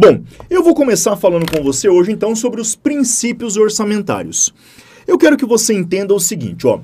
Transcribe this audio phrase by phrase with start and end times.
[0.00, 4.54] Bom, eu vou começar falando com você hoje então sobre os princípios orçamentários.
[5.08, 6.78] Eu quero que você entenda o seguinte, ó.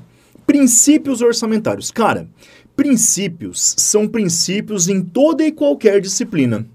[0.45, 1.93] Princípios orçamentários.
[1.93, 2.29] Cara,
[2.75, 6.67] princípios são princípios em toda e qualquer disciplina.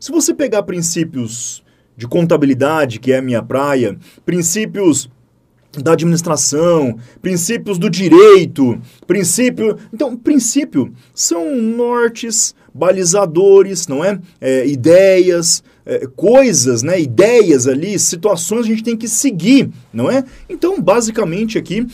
[0.00, 1.62] Se você pegar princípios
[1.94, 5.10] de contabilidade, que é a minha praia, princípios
[5.78, 9.78] da administração, princípios do direito, princípio.
[9.92, 14.18] Então, princípio são nortes, balizadores, não é?
[14.40, 17.00] é ideias, é, coisas, né?
[17.00, 20.24] Ideias ali, situações a gente tem que seguir, não é?
[20.48, 21.86] Então, basicamente aqui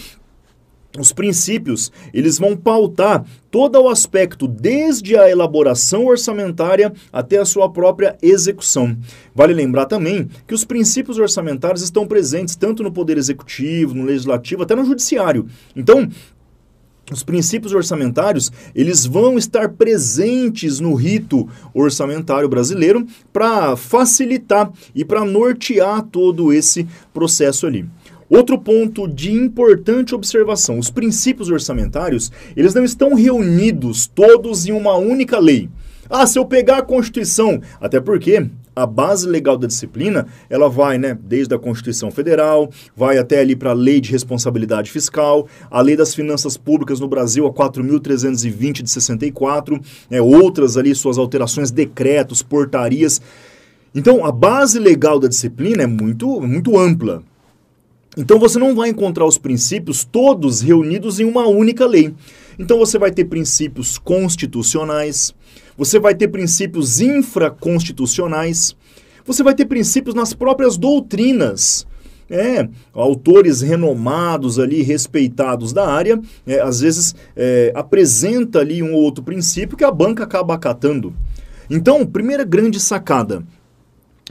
[0.98, 7.70] os princípios, eles vão pautar todo o aspecto, desde a elaboração orçamentária até a sua
[7.70, 8.96] própria execução.
[9.34, 14.62] Vale lembrar também que os princípios orçamentários estão presentes tanto no Poder Executivo, no Legislativo,
[14.62, 15.46] até no Judiciário.
[15.76, 16.08] Então,
[17.12, 25.24] os princípios orçamentários, eles vão estar presentes no rito orçamentário brasileiro para facilitar e para
[25.24, 27.86] nortear todo esse processo ali.
[28.28, 34.96] Outro ponto de importante observação, os princípios orçamentários, eles não estão reunidos todos em uma
[34.96, 35.70] única lei.
[36.10, 38.46] Ah, se eu pegar a Constituição, até porque
[38.82, 43.56] a base legal da disciplina, ela vai, né, desde a Constituição Federal, vai até ali
[43.56, 48.82] para a Lei de Responsabilidade Fiscal, a Lei das Finanças Públicas no Brasil, a 4.320
[48.82, 53.20] de 64, né, outras ali, suas alterações, decretos, portarias.
[53.94, 57.22] Então, a base legal da disciplina é muito, muito ampla.
[58.16, 62.12] Então você não vai encontrar os princípios todos reunidos em uma única lei.
[62.58, 65.32] Então você vai ter princípios constitucionais,
[65.78, 68.76] você vai ter princípios infraconstitucionais,
[69.24, 71.86] você vai ter princípios nas próprias doutrinas.
[72.30, 79.02] É, autores renomados ali, respeitados da área, é, às vezes é, apresenta ali um ou
[79.02, 81.14] outro princípio que a banca acaba acatando.
[81.70, 83.42] Então, primeira grande sacada,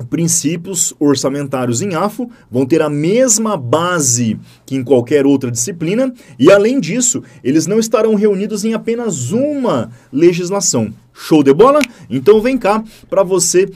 [0.05, 6.51] princípios orçamentários em AFO vão ter a mesma base que em qualquer outra disciplina e,
[6.51, 10.93] além disso, eles não estarão reunidos em apenas uma legislação.
[11.17, 11.79] Show de bola?
[12.09, 13.69] Então vem cá para você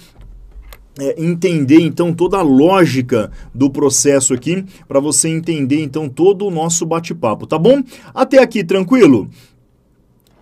[1.00, 6.52] é, entender então toda a lógica do processo aqui, para você entender então todo o
[6.52, 7.81] nosso bate-papo, tá bom?
[8.13, 9.28] Até aqui, tranquilo?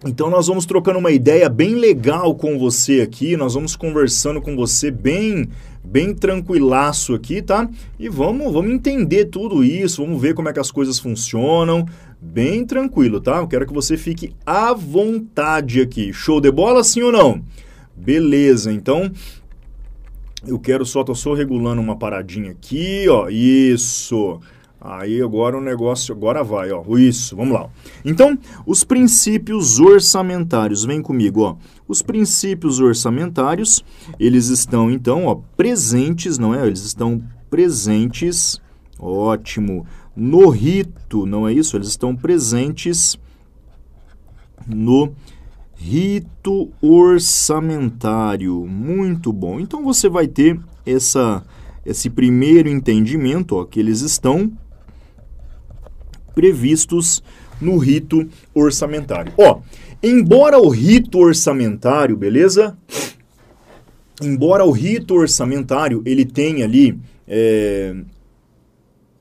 [0.06, 4.56] Então nós vamos trocando uma ideia bem legal com você aqui, nós vamos conversando com
[4.56, 5.50] você bem
[5.84, 7.70] bem tranquilaço aqui, tá?
[7.98, 11.86] E vamos, vamos entender tudo isso, vamos ver como é que as coisas funcionam,
[12.22, 13.38] bem tranquilo, tá?
[13.38, 16.12] Eu quero que você fique à vontade aqui.
[16.12, 17.44] Show de bola, sim ou não?
[17.96, 19.12] Beleza, então
[20.48, 24.40] eu quero só, tô só regulando uma paradinha aqui, ó, isso.
[24.82, 26.82] Aí agora o negócio, agora vai, ó.
[26.98, 27.70] Isso, vamos lá.
[28.06, 31.58] Então, os princípios orçamentários, vem comigo, ó.
[31.86, 33.84] Os princípios orçamentários,
[34.18, 36.66] eles estão então, ó, presentes, não é?
[36.66, 38.62] Eles estão presentes,
[38.98, 39.86] ótimo,
[40.20, 41.78] no rito, não é isso?
[41.78, 43.18] Eles estão presentes
[44.68, 45.14] no
[45.74, 48.66] rito orçamentário.
[48.66, 49.60] Muito bom.
[49.60, 51.44] Então você vai ter essa
[51.86, 54.52] esse primeiro entendimento, ó, que eles estão
[56.36, 57.24] previstos
[57.60, 59.32] no rito orçamentário.
[59.38, 59.62] Ó,
[60.04, 62.78] embora o rito orçamentário, beleza?
[64.22, 67.96] Embora o rito orçamentário ele tenha ali é,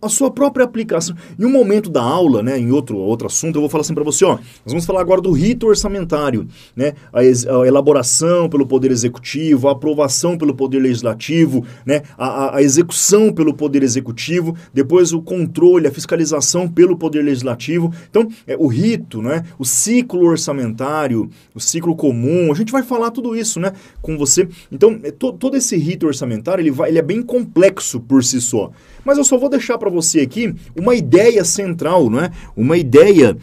[0.00, 1.16] a sua própria aplicação.
[1.38, 4.04] Em um momento da aula, né, em outro, outro assunto, eu vou falar assim para
[4.04, 8.90] você, ó, nós vamos falar agora do rito orçamentário, né, a, a, elaboração pelo Poder
[8.92, 15.20] Executivo, a aprovação pelo Poder Legislativo, né, a, a, execução pelo Poder Executivo, depois o
[15.20, 17.92] controle, a fiscalização pelo Poder Legislativo.
[18.08, 23.10] Então, é, o rito, né, o ciclo orçamentário, o ciclo comum, a gente vai falar
[23.10, 24.48] tudo isso, né, com você.
[24.70, 28.40] Então, é, to, todo esse rito orçamentário, ele, vai, ele é bem complexo por si
[28.40, 28.70] só.
[29.04, 32.30] Mas eu só vou deixar para você aqui uma ideia central, não é?
[32.56, 33.36] Uma ideia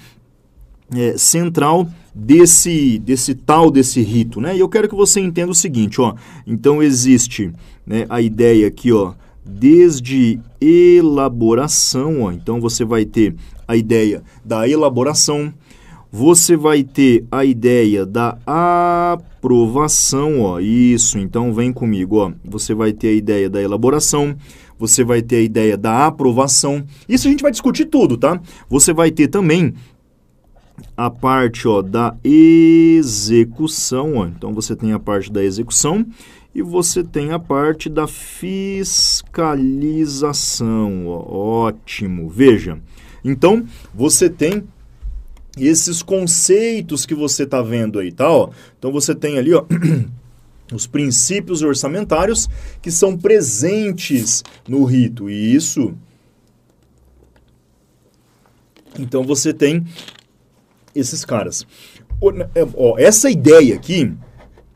[0.94, 4.56] é, central desse, desse tal desse rito, né?
[4.56, 6.16] E eu quero que você entenda o seguinte, ó.
[6.48, 7.52] Então existe
[7.86, 9.14] né, a ideia aqui, ó,
[9.44, 12.32] desde elaboração, ó.
[12.32, 13.36] Então você vai ter
[13.68, 15.54] a ideia da elaboração,
[16.12, 20.60] você vai ter a ideia da aprovação, ó.
[20.60, 22.32] Isso, então vem comigo, ó.
[22.46, 24.36] Você vai ter a ideia da elaboração,
[24.78, 26.84] você vai ter a ideia da aprovação.
[27.08, 28.42] Isso a gente vai discutir tudo, tá?
[28.70, 29.74] Você vai ter também
[30.96, 34.18] a parte ó, da execução.
[34.18, 34.28] Ó.
[34.28, 36.06] Então você tem a parte da execução
[36.54, 41.08] e você tem a parte da fiscalização.
[41.08, 41.66] Ó.
[41.68, 42.30] Ótimo.
[42.30, 42.80] Veja.
[43.24, 44.64] Então você tem
[45.58, 48.30] esses conceitos que você está vendo aí, tá?
[48.30, 48.50] Ó.
[48.78, 49.64] Então você tem ali, ó.
[50.76, 52.50] Os princípios orçamentários
[52.82, 55.30] que são presentes no rito.
[55.30, 55.94] E isso.
[58.98, 59.86] Então você tem
[60.94, 61.66] esses caras.
[62.56, 64.12] É, essa ideia aqui,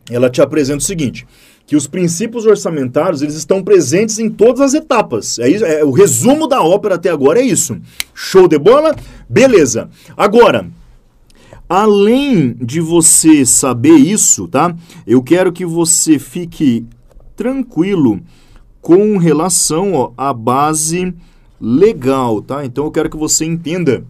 [0.10, 1.25] ela te apresenta o seguinte
[1.69, 5.38] que os princípios orçamentários eles estão presentes em todas as etapas.
[5.38, 7.80] É, isso, é o resumo da ópera até agora é isso.
[8.12, 8.96] Show de bola?
[9.30, 9.88] Beleza.
[10.18, 10.68] Agora,
[11.69, 14.75] além de você saber isso, tá?
[15.06, 16.83] Eu quero que você fique
[17.36, 18.19] tranquilo
[18.81, 21.13] com relação ó, à base
[21.62, 22.66] legal, tá?
[22.66, 24.04] Então eu quero que você entenda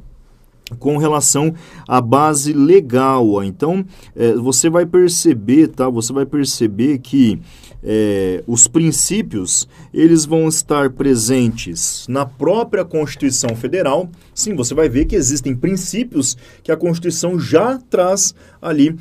[0.77, 1.54] com relação
[1.88, 3.44] à base legal.
[3.44, 3.86] Então,
[4.16, 5.89] é, você vai perceber, tá?
[5.89, 7.39] Você vai perceber que
[7.83, 14.10] é, os princípios eles vão estar presentes na própria Constituição Federal.
[14.33, 18.95] Sim, você vai ver que existem princípios que a Constituição já traz ali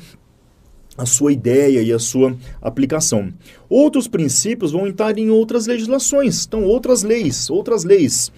[0.97, 3.31] a sua ideia e a sua aplicação.
[3.69, 8.31] Outros princípios vão estar em outras legislações, então outras leis, outras leis.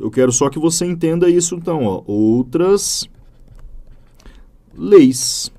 [0.00, 3.08] Eu quero só que você entenda isso, então, ó, outras
[4.76, 5.52] leis.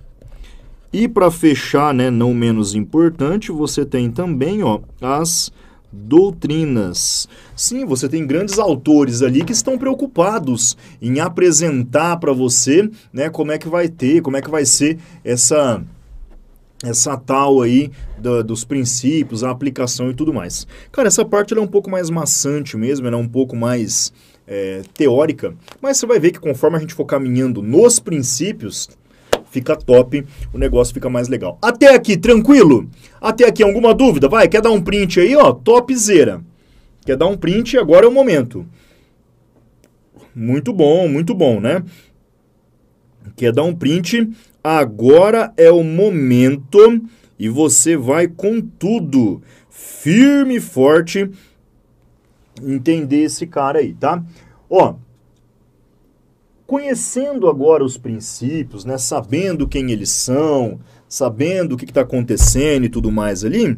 [0.92, 5.52] E para fechar, né, não menos importante, você tem também ó, as
[5.92, 7.28] doutrinas.
[7.56, 13.52] Sim, você tem grandes autores ali que estão preocupados em apresentar para você né, como
[13.52, 15.84] é que vai ter, como é que vai ser essa
[16.84, 17.90] essa tal aí
[18.20, 20.68] do, dos princípios, a aplicação e tudo mais.
[20.92, 24.12] Cara, essa parte é um pouco mais maçante mesmo, ela é um pouco mais
[24.46, 28.90] é, teórica, mas você vai ver que conforme a gente for caminhando nos princípios,
[29.50, 31.58] fica top, o negócio fica mais legal.
[31.62, 32.90] Até aqui, tranquilo?
[33.22, 34.28] Até aqui, alguma dúvida?
[34.28, 36.44] Vai, quer dar um print aí, ó, topzera.
[37.06, 38.66] Quer dar um print, agora é o momento.
[40.36, 41.84] Muito bom, muito bom, né?
[43.36, 44.30] Quer dar um print,
[44.64, 47.02] Agora é o momento
[47.38, 51.30] e você vai com tudo, firme e forte,
[52.62, 54.24] entender esse cara aí, tá?
[54.70, 54.96] Ó,
[56.66, 60.80] conhecendo agora os princípios, né, sabendo quem eles são,
[61.10, 63.78] sabendo o que está acontecendo e tudo mais ali,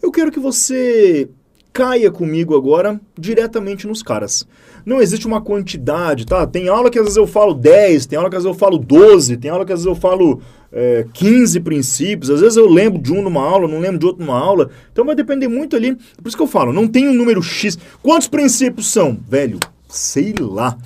[0.00, 1.28] eu quero que você
[1.72, 4.46] caia comigo agora diretamente nos caras.
[4.84, 6.46] Não existe uma quantidade, tá?
[6.46, 8.78] Tem aula que às vezes eu falo 10, tem aula que às vezes eu falo
[8.78, 10.40] 12, tem aula que às vezes eu falo
[10.72, 14.24] é, 15 princípios, às vezes eu lembro de um numa aula, não lembro de outro
[14.24, 14.70] numa aula.
[14.92, 15.94] Então vai depender muito ali.
[15.94, 17.78] Por isso que eu falo, não tem um número X.
[18.02, 19.18] Quantos princípios são?
[19.28, 19.58] Velho,
[19.88, 20.76] sei lá.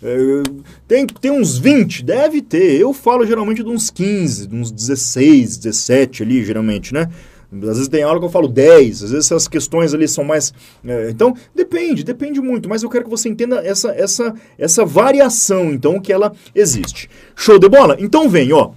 [0.00, 0.42] É,
[0.86, 2.04] tem, tem uns 20?
[2.04, 2.80] Deve ter.
[2.80, 7.08] Eu falo geralmente de uns 15, de uns 16, 17 ali, geralmente, né?
[7.52, 10.52] Às vezes tem aula que eu falo 10, às vezes essas questões ali são mais.
[10.84, 15.72] É, então, depende, depende muito, mas eu quero que você entenda essa, essa, essa variação,
[15.72, 17.08] então, que ela existe.
[17.34, 17.96] Show de bola?
[17.98, 18.72] Então vem, ó.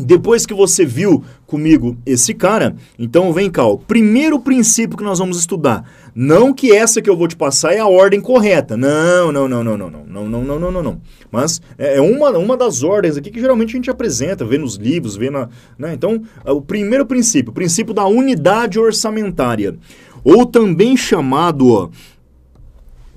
[0.00, 5.18] Depois que você viu comigo esse cara, então vem cá, o primeiro princípio que nós
[5.18, 8.76] vamos estudar, não que essa que eu vou te passar é a ordem correta.
[8.76, 11.00] Não, não, não, não, não, não, não, não, não, não, não.
[11.32, 15.16] Mas é uma, uma das ordens aqui que geralmente a gente apresenta, vê nos livros,
[15.16, 15.94] vê na, né?
[15.94, 19.76] Então, o primeiro princípio, o princípio da unidade orçamentária,
[20.22, 21.88] ou também chamado, ó,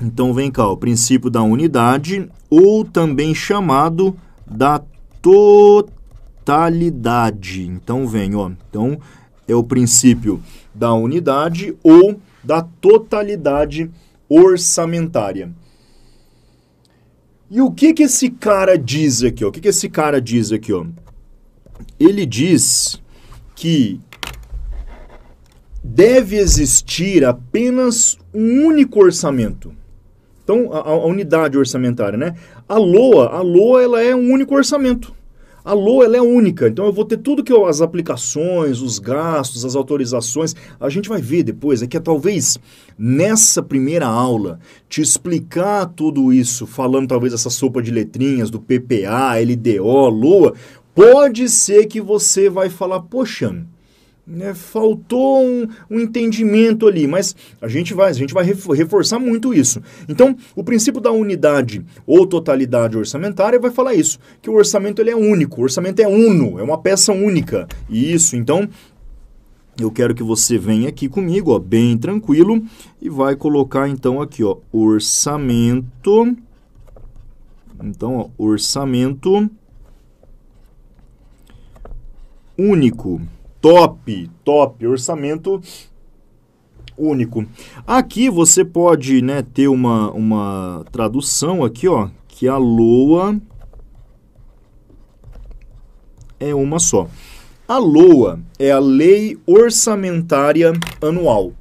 [0.01, 4.16] então vem cá, o princípio da unidade, ou também chamado
[4.48, 4.81] da
[5.22, 6.00] totalidade
[6.44, 7.64] totalidade.
[7.68, 8.52] Então vem, ó.
[8.70, 9.00] Então
[9.48, 10.42] é o princípio
[10.74, 13.89] da unidade ou da totalidade
[14.27, 15.51] orçamentária.
[17.50, 19.50] E o que que esse cara diz aqui, ó?
[19.50, 20.86] O que que esse cara diz aqui, ó?
[22.00, 23.01] Ele diz
[23.56, 24.00] que
[25.84, 29.74] deve existir apenas um único orçamento.
[30.44, 32.36] Então, a, a unidade orçamentária, né?
[32.68, 35.13] A LOA, a LOA ela é um único orçamento.
[35.63, 38.98] A LOA ela é única, então eu vou ter tudo que eu, as aplicações, os
[38.98, 40.56] gastos, as autorizações.
[40.80, 42.58] A gente vai ver depois, é que é, talvez
[42.98, 49.36] nessa primeira aula te explicar tudo isso, falando talvez essa sopa de letrinhas do PPA,
[49.39, 50.53] LDO, LOA,
[50.96, 53.65] pode ser que você vai falar, poxa,
[54.32, 59.54] né, faltou um, um, entendimento ali, mas a gente vai, a gente vai reforçar muito
[59.54, 59.82] isso.
[60.08, 65.12] Então, o princípio da unidade ou totalidade orçamentária vai falar isso, que o orçamento ele
[65.12, 67.68] é único, o orçamento é uno, é uma peça única.
[67.90, 68.70] E isso, então,
[69.80, 72.64] eu quero que você venha aqui comigo, ó, bem tranquilo,
[73.02, 76.38] e vai colocar então aqui, ó, orçamento.
[77.84, 79.50] Então, ó, orçamento
[82.58, 83.20] único
[83.62, 85.62] top, top, orçamento
[86.98, 87.46] único.
[87.86, 93.39] Aqui você pode né, ter uma, uma tradução aqui, ó, que a LOA
[96.39, 97.08] é uma só.
[97.68, 101.53] A LOA é a Lei Orçamentária Anual.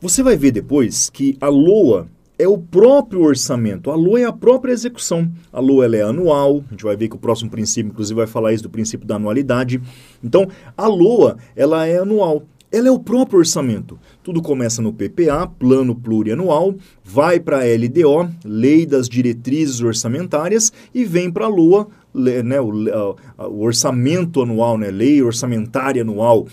[0.00, 2.08] Você vai ver depois que a LOA
[2.38, 3.90] é o próprio orçamento.
[3.90, 5.30] A LOA é a própria execução.
[5.52, 6.62] A LOA é anual.
[6.66, 9.16] A gente vai ver que o próximo princípio, inclusive, vai falar isso do princípio da
[9.16, 9.80] anualidade.
[10.22, 12.42] Então, a LOA ela é anual.
[12.70, 13.98] Ela é o próprio orçamento.
[14.22, 21.04] Tudo começa no PPA, Plano Plurianual, vai para a LDO, Lei das Diretrizes Orçamentárias, e
[21.04, 26.48] vem para a LOA, né, o, o, orçamento anual, né, Lei Orçamentária Anual,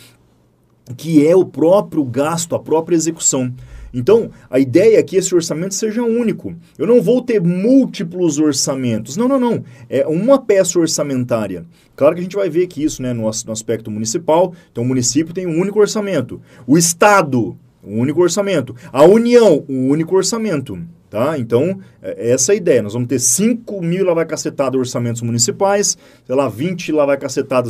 [0.96, 3.52] que é o próprio gasto, a própria execução.
[3.94, 6.56] Então, a ideia é que esse orçamento seja único.
[6.78, 9.16] Eu não vou ter múltiplos orçamentos.
[9.16, 9.64] Não, não, não.
[9.90, 11.64] É uma peça orçamentária.
[11.96, 14.54] Claro que a gente vai ver que isso né, no, no aspecto municipal.
[14.72, 16.42] Então, o município tem um único orçamento.
[16.66, 18.76] O Estado, um único orçamento.
[18.92, 20.80] A União, um único orçamento.
[21.14, 21.38] Tá?
[21.38, 22.82] Então, é, essa é a ideia.
[22.82, 27.06] Nós vamos ter 5 mil lá cacetados orçamentos municipais, sei lá, 20 lá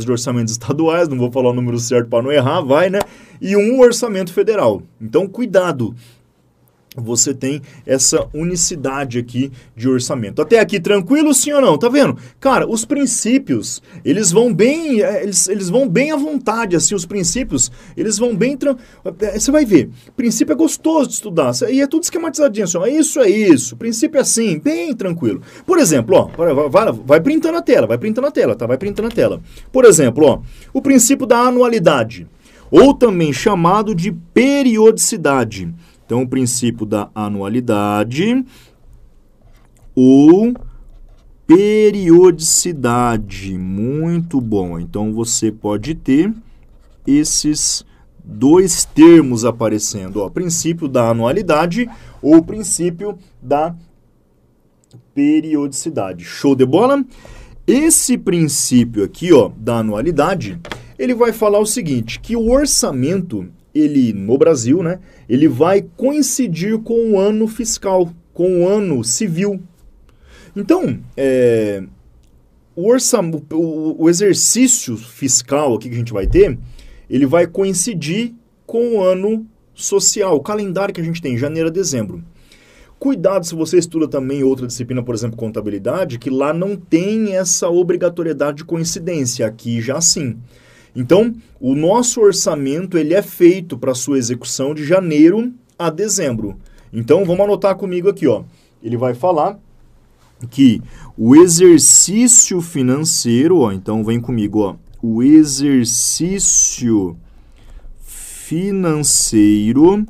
[0.02, 3.00] de orçamentos estaduais, não vou falar o número certo para não errar, vai, né?
[3.42, 4.80] E um orçamento federal.
[4.98, 5.94] Então, cuidado
[6.96, 10.40] você tem essa unicidade aqui de orçamento.
[10.40, 11.76] Até aqui tranquilo, sim ou não?
[11.76, 12.16] Tá vendo?
[12.38, 17.04] Cara, os princípios, eles vão bem, é, eles, eles vão bem à vontade, assim, os
[17.04, 18.56] princípios, eles vão bem...
[19.20, 22.86] É, você vai ver, princípio é gostoso de estudar, e é tudo esquematizadinho, assim, ó,
[22.86, 25.42] isso é isso, princípio é assim, bem tranquilo.
[25.66, 28.66] Por exemplo, ó, vai, vai, printando a tela, vai printando a tela, tá?
[28.66, 29.40] Vai printando a tela.
[29.72, 30.40] Por exemplo, ó,
[30.72, 32.26] o princípio da anualidade,
[32.70, 35.72] ou também chamado de periodicidade.
[36.04, 38.44] Então, o princípio da anualidade
[39.94, 40.52] ou
[41.46, 43.56] periodicidade.
[43.56, 44.78] Muito bom.
[44.78, 46.32] Então, você pode ter
[47.06, 47.84] esses
[48.24, 50.22] dois termos aparecendo.
[50.22, 51.88] Ó, princípio da anualidade
[52.22, 53.74] ou princípio da
[55.14, 56.24] periodicidade.
[56.24, 57.04] Show de bola?
[57.66, 60.58] Esse princípio aqui, ó, da anualidade,
[60.98, 66.78] ele vai falar o seguinte, que o orçamento ele no Brasil, né, ele vai coincidir
[66.78, 69.60] com o ano fiscal, com o ano civil.
[70.54, 71.82] Então, é,
[72.76, 76.58] o, orçam, o, o exercício fiscal aqui que a gente vai ter,
[77.10, 78.32] ele vai coincidir
[78.66, 82.22] com o ano social, o calendário que a gente tem, janeiro a dezembro.
[82.98, 87.68] Cuidado se você estuda também outra disciplina, por exemplo, contabilidade, que lá não tem essa
[87.68, 90.38] obrigatoriedade de coincidência, aqui já sim.
[90.94, 96.56] Então, o nosso orçamento ele é feito para sua execução de janeiro a dezembro.
[96.92, 98.44] Então, vamos anotar comigo aqui, ó.
[98.82, 99.58] Ele vai falar
[100.50, 100.82] que
[101.16, 104.76] o exercício financeiro, ó, então vem comigo, ó.
[105.02, 107.16] O exercício
[107.98, 110.06] financeiro,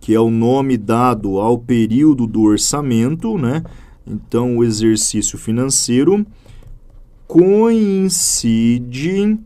[0.00, 3.62] que é o nome dado ao período do orçamento, né?
[4.06, 6.26] Então, o exercício financeiro
[7.26, 9.38] coincide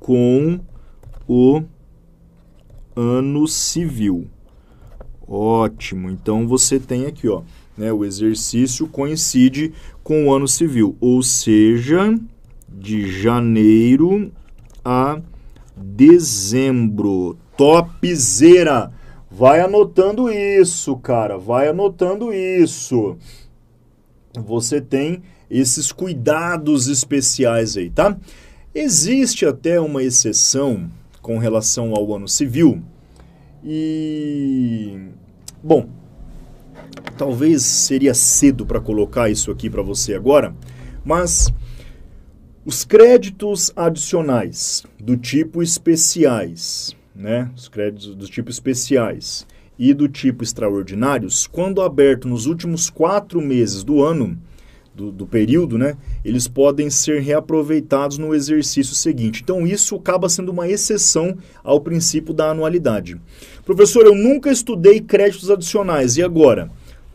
[0.00, 0.58] com
[1.28, 1.62] o
[2.96, 4.26] ano civil.
[5.28, 6.10] Ótimo.
[6.10, 7.42] Então você tem aqui, ó,
[7.78, 12.18] né, o exercício coincide com o ano civil, ou seja,
[12.68, 14.32] de janeiro
[14.84, 15.20] a
[15.76, 17.38] dezembro.
[17.56, 18.92] Topzera.
[19.30, 21.38] Vai anotando isso, cara.
[21.38, 23.16] Vai anotando isso.
[24.34, 28.16] Você tem esses cuidados especiais aí, tá?
[28.74, 30.88] Existe até uma exceção
[31.20, 32.80] com relação ao ano civil
[33.64, 35.08] e
[35.60, 35.88] bom,
[37.18, 40.54] talvez seria cedo para colocar isso aqui para você agora,
[41.04, 41.52] mas
[42.64, 47.50] os créditos adicionais do tipo especiais, né?
[47.56, 49.46] Os créditos do tipo especiais
[49.76, 54.38] e do tipo extraordinários, quando aberto nos últimos quatro meses do ano,
[54.94, 59.40] do, do, período, né, eles podem ser reaproveitados no exercício seguinte.
[59.42, 63.20] Então, isso acaba sendo uma exceção ao princípio da anualidade.
[63.64, 66.70] Professor, eu nunca estudei créditos adicionais, e agora?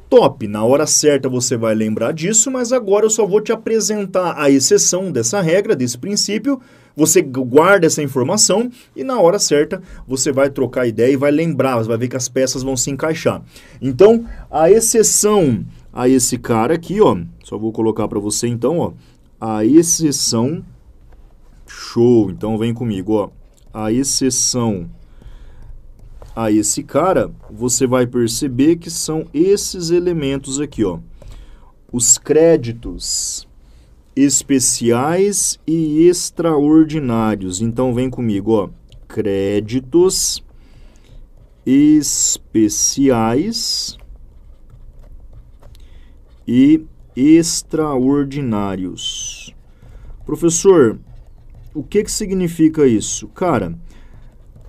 [0.10, 4.36] Top, na hora certa você vai lembrar disso, mas agora eu só vou te apresentar
[4.38, 6.62] a exceção dessa regra, desse princípio.
[6.96, 11.78] Você guarda essa informação e na hora certa você vai trocar ideia e vai lembrar,
[11.78, 13.42] você vai ver que as peças vão se encaixar.
[13.82, 15.66] Então, a exceção
[15.96, 17.18] a esse cara aqui, ó.
[17.42, 18.92] Só vou colocar para você então, ó.
[19.40, 20.62] A exceção
[21.66, 22.30] show.
[22.30, 23.30] Então vem comigo, ó.
[23.74, 24.90] A exceção
[26.36, 31.00] a esse cara, você vai perceber que são esses elementos aqui, ó.
[31.92, 33.48] Os créditos
[34.14, 37.62] especiais e extraordinários.
[37.62, 38.68] Então vem comigo, ó.
[39.08, 40.44] Créditos
[41.66, 43.18] especiais
[46.48, 46.86] e
[47.16, 49.54] extraordinários.
[50.26, 50.98] Professor,
[51.74, 53.28] o que, que significa isso?
[53.30, 53.74] Cara,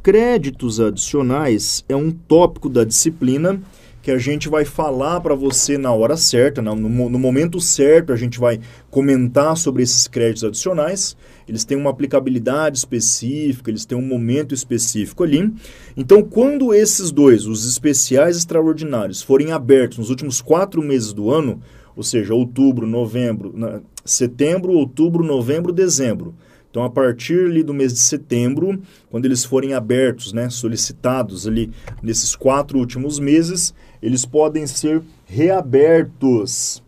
[0.03, 3.61] créditos adicionais é um tópico da disciplina
[4.07, 8.17] que a gente vai falar para você na hora certa, no, no, momento certo, a
[8.17, 11.17] gente vai comentar sobre esses créditos adicionais.
[11.49, 15.53] Eles têm uma aplicabilidade específica, eles têm um momento específico ali.
[15.97, 21.61] Então, quando esses dois, os especiais extraordinários, forem abertos nos últimos quatro meses do ano,
[21.97, 26.33] ou seja, outubro, novembro, setembro, outubro, novembro, dezembro,
[26.77, 31.71] então, a partir ali do mês de setembro, quando eles forem abertos, né, solicitados ali
[32.03, 36.83] nesses quatro últimos meses, eles podem ser reabertos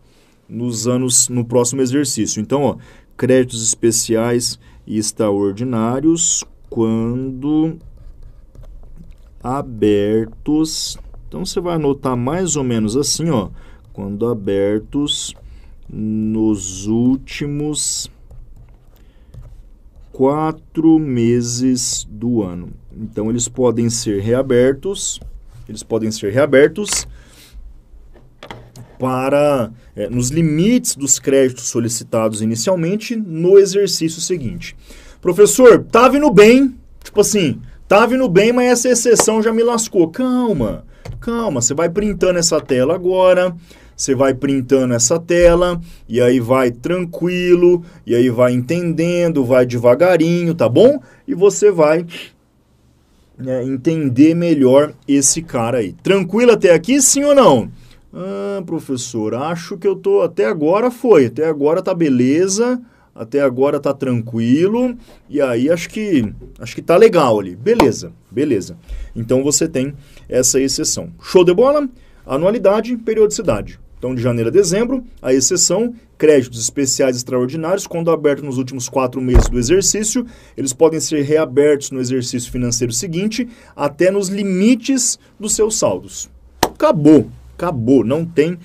[0.47, 2.41] nos anos no próximo exercício.
[2.41, 2.77] Então, ó,
[3.15, 7.77] créditos especiais e extraordinários quando
[9.43, 10.97] abertos.
[11.27, 13.49] Então você vai anotar mais ou menos assim, ó,
[13.93, 15.35] quando abertos
[15.87, 18.09] nos últimos
[20.11, 22.69] quatro meses do ano.
[22.95, 25.19] Então eles podem ser reabertos,
[25.69, 27.07] eles podem ser reabertos
[28.99, 34.75] para é, nos limites dos créditos solicitados inicialmente no exercício seguinte.
[35.21, 40.09] Professor, tá vindo bem, tipo assim, tá vindo bem, mas essa exceção já me lascou.
[40.09, 40.85] Calma,
[41.21, 43.55] calma, você vai printando essa tela agora,
[43.95, 50.53] você vai printando essa tela e aí vai tranquilo, e aí vai entendendo, vai devagarinho,
[50.53, 51.01] tá bom?
[51.27, 52.05] E você vai
[53.39, 55.93] né, entender melhor esse cara aí.
[55.93, 57.71] Tranquilo até aqui, sim ou não?
[58.13, 60.21] Ah, professor, acho que eu tô.
[60.21, 62.81] Até agora foi, até agora tá beleza,
[63.13, 64.95] até agora tá tranquilo,
[65.29, 67.55] e aí acho que acho que tá legal ali.
[67.55, 68.77] Beleza, beleza.
[69.15, 69.93] Então você tem
[70.27, 71.11] essa exceção.
[71.21, 71.87] Show de bola?
[72.25, 73.79] Anualidade, periodicidade.
[73.99, 79.19] Então, de janeiro a dezembro, a exceção, créditos especiais extraordinários, quando abertos nos últimos quatro
[79.19, 80.25] meses do exercício,
[80.55, 86.29] eles podem ser reabertos no exercício financeiro seguinte, até nos limites dos seus saldos.
[86.65, 88.57] Acabou, acabou, não tem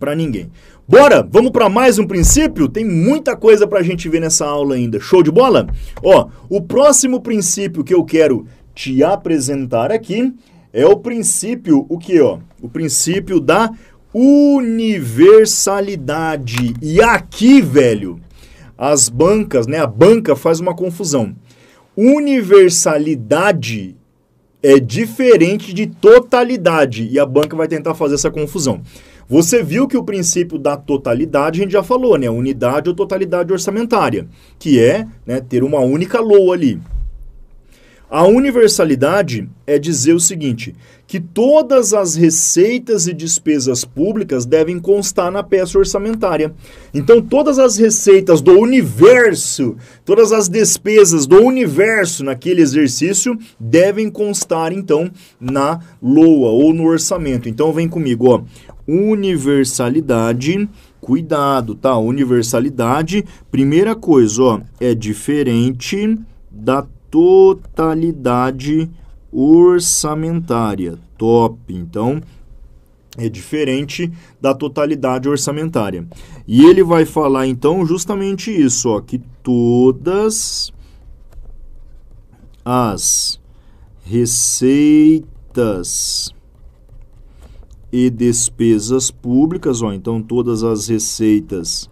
[0.00, 0.50] para ninguém.
[0.88, 2.66] Bora, vamos para mais um princípio?
[2.66, 4.98] Tem muita coisa para a gente ver nessa aula ainda.
[4.98, 5.66] Show de bola?
[6.02, 10.32] Ó, o próximo princípio que eu quero te apresentar aqui
[10.74, 12.38] é o princípio, o que, ó?
[12.60, 13.70] O princípio da
[14.14, 16.74] universalidade.
[16.80, 18.20] E aqui, velho,
[18.78, 19.80] as bancas, né?
[19.80, 21.34] A banca faz uma confusão.
[21.96, 23.96] Universalidade
[24.62, 28.80] é diferente de totalidade e a banca vai tentar fazer essa confusão.
[29.28, 32.30] Você viu que o princípio da totalidade a gente já falou, né?
[32.30, 36.80] Unidade ou totalidade orçamentária, que é né, ter uma única LOA ali.
[38.14, 40.72] A universalidade é dizer o seguinte:
[41.04, 46.54] que todas as receitas e despesas públicas devem constar na peça orçamentária.
[46.94, 49.74] Então, todas as receitas do universo,
[50.04, 57.48] todas as despesas do universo naquele exercício devem constar, então, na LOA ou no orçamento.
[57.48, 58.44] Então, vem comigo, ó.
[58.86, 60.68] Universalidade
[61.00, 61.98] cuidado, tá?
[61.98, 66.16] Universalidade, primeira coisa, ó, é diferente
[66.48, 68.90] da totalidade
[69.30, 70.98] orçamentária.
[71.16, 71.56] Top.
[71.68, 72.20] Então,
[73.16, 76.04] é diferente da totalidade orçamentária.
[76.44, 80.72] E ele vai falar então justamente isso, ó, que todas
[82.64, 83.40] as
[84.02, 85.14] receitas
[87.92, 91.88] e despesas públicas, ó, então todas as receitas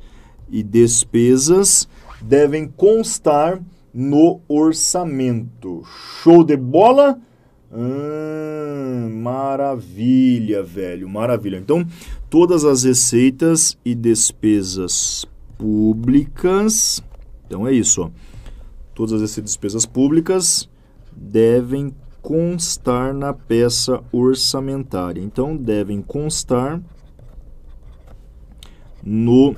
[0.51, 1.87] e despesas
[2.21, 5.83] devem constar no orçamento.
[6.23, 7.19] Show de bola?
[7.75, 11.57] Hum, maravilha, velho, maravilha.
[11.57, 11.87] Então,
[12.29, 15.27] todas as receitas e despesas
[15.57, 17.03] públicas.
[17.47, 18.11] Então é isso, ó.
[18.95, 20.69] Todas as despesas públicas
[21.15, 25.21] devem constar na peça orçamentária.
[25.21, 26.81] Então, devem constar
[29.03, 29.57] no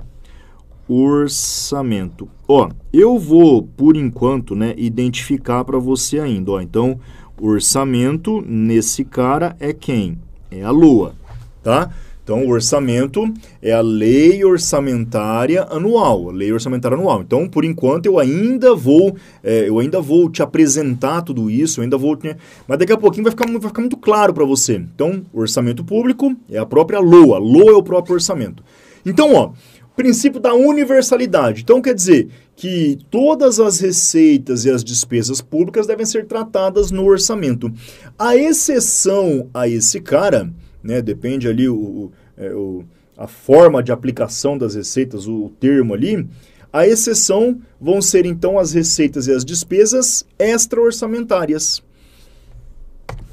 [0.88, 2.29] orçamento.
[2.47, 6.53] Ó, eu vou, por enquanto, né, identificar para você ainda.
[6.53, 6.99] Ó, então,
[7.40, 10.18] orçamento nesse cara é quem?
[10.51, 11.14] É a Lua,
[11.62, 11.90] tá?
[12.25, 17.20] Então, o orçamento é a lei orçamentária anual, a lei orçamentária anual.
[17.20, 21.85] Então, por enquanto, eu ainda vou, é, eu ainda vou te apresentar tudo isso, eu
[21.85, 22.37] ainda vou, né?
[22.66, 24.77] mas daqui a pouquinho vai ficar, vai ficar muito claro para você.
[24.77, 28.62] Então, orçamento público é a própria LOA, LOA é o próprio orçamento.
[29.05, 29.51] Então, ó,
[29.96, 31.62] princípio da universalidade.
[31.62, 37.04] Então, quer dizer que todas as receitas e as despesas públicas devem ser tratadas no
[37.04, 37.72] orçamento.
[38.18, 40.52] A exceção a esse cara,
[40.83, 42.85] né, depende ali o, o, é, o
[43.16, 46.28] a forma de aplicação das receitas, o, o termo ali,
[46.74, 51.80] A exceção vão ser então as receitas e as despesas extra-orçamentárias.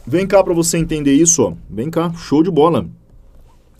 [0.05, 1.53] Vem cá para você entender isso, ó.
[1.67, 2.87] Vem cá, show de bola.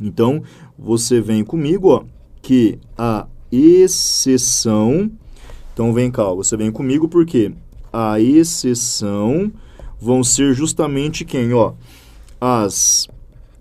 [0.02, 0.42] Então,
[0.80, 2.04] você vem comigo, ó,
[2.42, 5.12] que a exceção.
[5.74, 7.54] Então, vem cá, você vem comigo porque
[7.92, 9.52] a exceção
[10.00, 11.74] vão ser justamente quem, ó?
[12.40, 13.08] As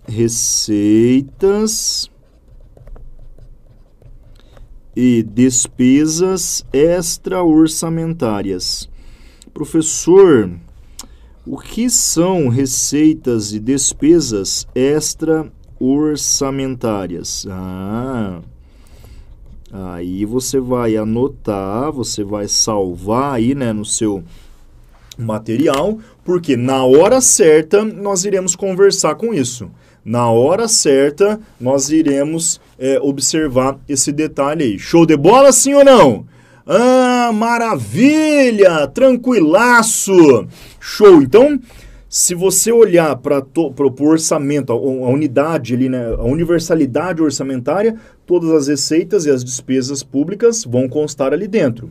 [0.07, 2.09] receitas
[4.95, 8.89] e despesas extra-orçamentárias.
[9.53, 10.49] Professor,
[11.45, 17.47] o que são receitas e despesas extra-orçamentárias?
[17.49, 18.41] Ah,
[19.71, 24.23] aí você vai anotar, você vai salvar aí, né, no seu
[25.17, 29.69] material, porque na hora certa nós iremos conversar com isso.
[30.03, 34.79] Na hora certa nós iremos é, observar esse detalhe aí.
[34.79, 36.25] Show de bola, sim ou não?
[36.65, 38.87] Ah, maravilha!
[38.87, 40.47] Tranquilaço!
[40.79, 41.21] Show!
[41.21, 41.59] Então,
[42.13, 47.95] se você olhar para o orçamento, a, a, unidade ali, né, a universalidade orçamentária,
[48.25, 51.89] todas as receitas e as despesas públicas vão constar ali dentro.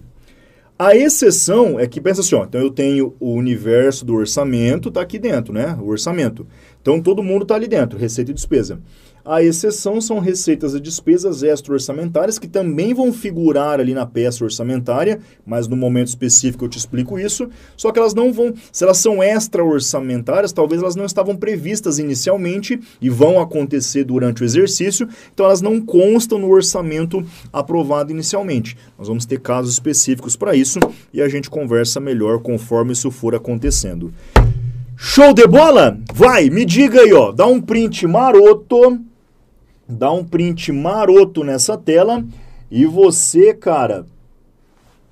[0.78, 5.00] A exceção é que pensa assim, ó, então eu tenho o universo do orçamento, está
[5.00, 5.78] aqui dentro, né?
[5.80, 6.46] O orçamento.
[6.82, 8.78] Então todo mundo está ali dentro, receita e despesa.
[9.24, 15.20] A exceção são receitas e despesas extra-orçamentárias que também vão figurar ali na peça orçamentária,
[15.44, 17.48] mas no momento específico eu te explico isso.
[17.76, 22.80] Só que elas não vão, se elas são extra-orçamentárias, talvez elas não estavam previstas inicialmente
[23.00, 28.76] e vão acontecer durante o exercício, então elas não constam no orçamento aprovado inicialmente.
[28.98, 30.78] Nós vamos ter casos específicos para isso
[31.12, 34.12] e a gente conversa melhor conforme isso for acontecendo.
[34.96, 35.98] Show de bola?
[36.14, 37.32] Vai, me diga aí, ó.
[37.32, 39.00] Dá um print maroto
[39.90, 42.24] dá um print maroto nessa tela
[42.70, 44.06] e você, cara,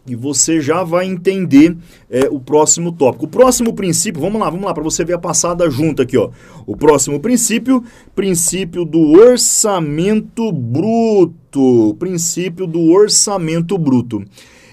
[0.07, 1.77] e você já vai entender
[2.11, 3.27] é, o próximo tópico.
[3.27, 6.31] O próximo princípio, vamos lá, vamos lá, para você ver a passada junta aqui, ó.
[6.67, 11.95] O próximo princípio, princípio do orçamento bruto.
[11.99, 14.25] Princípio do orçamento bruto.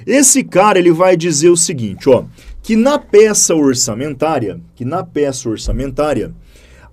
[0.05, 2.25] Esse cara, ele vai dizer o seguinte, ó,
[2.61, 6.33] que na peça orçamentária, que na peça orçamentária,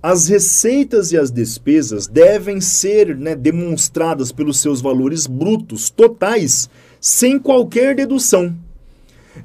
[0.03, 6.69] as receitas e as despesas devem ser né, demonstradas pelos seus valores brutos totais,
[7.01, 8.53] sem qualquer dedução.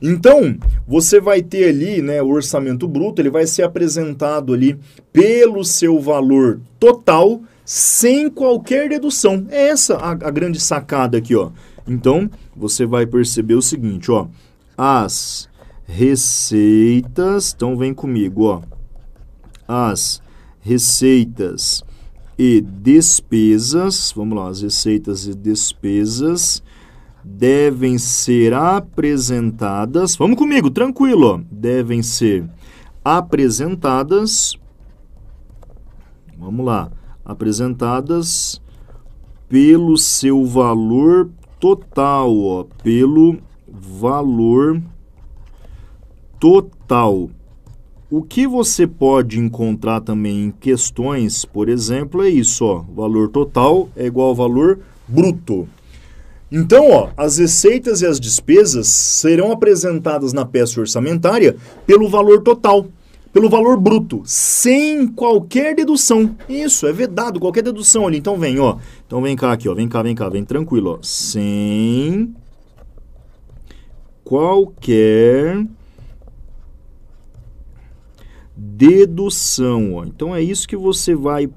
[0.02, 4.78] Então, você vai ter ali, né, o orçamento bruto, ele vai ser apresentado ali
[5.14, 9.46] pelo seu valor total, sem qualquer dedução.
[9.50, 11.52] É essa a, a grande sacada aqui, ó.
[11.88, 14.28] Então, você vai perceber o seguinte, ó.
[14.78, 15.48] As
[15.86, 18.62] receitas, então vem comigo, ó.
[19.68, 20.22] As
[20.68, 21.82] receitas
[22.38, 26.62] e despesas, vamos lá, as receitas e despesas
[27.24, 32.50] devem ser apresentadas, vamos comigo, tranquilo, devem ser
[33.04, 34.56] apresentadas,
[36.38, 36.92] vamos lá,
[37.24, 38.62] apresentadas
[39.50, 44.82] pelo seu valor total, ó, pelo valor
[46.40, 47.30] total.
[48.10, 53.90] O que você pode encontrar também em questões, por exemplo, é isso, ó, valor total
[53.98, 55.68] é igual ao valor bruto.
[56.50, 62.86] Então, ó, as receitas e as despesas serão apresentadas na peça orçamentária pelo valor total,
[63.34, 66.34] pelo valor bruto, sem qualquer dedução.
[66.48, 68.20] Isso, é vedado, qualquer dedução ali.
[68.20, 68.78] Então vem, ó.
[69.06, 69.74] Então vem cá aqui, ó.
[69.74, 71.00] Vem cá, vem cá, vem tranquilo, ó.
[71.04, 72.34] Sem
[74.24, 75.68] qualquer
[78.58, 79.94] dedução.
[79.96, 80.04] Ó.
[80.04, 81.50] Então é isso que você vai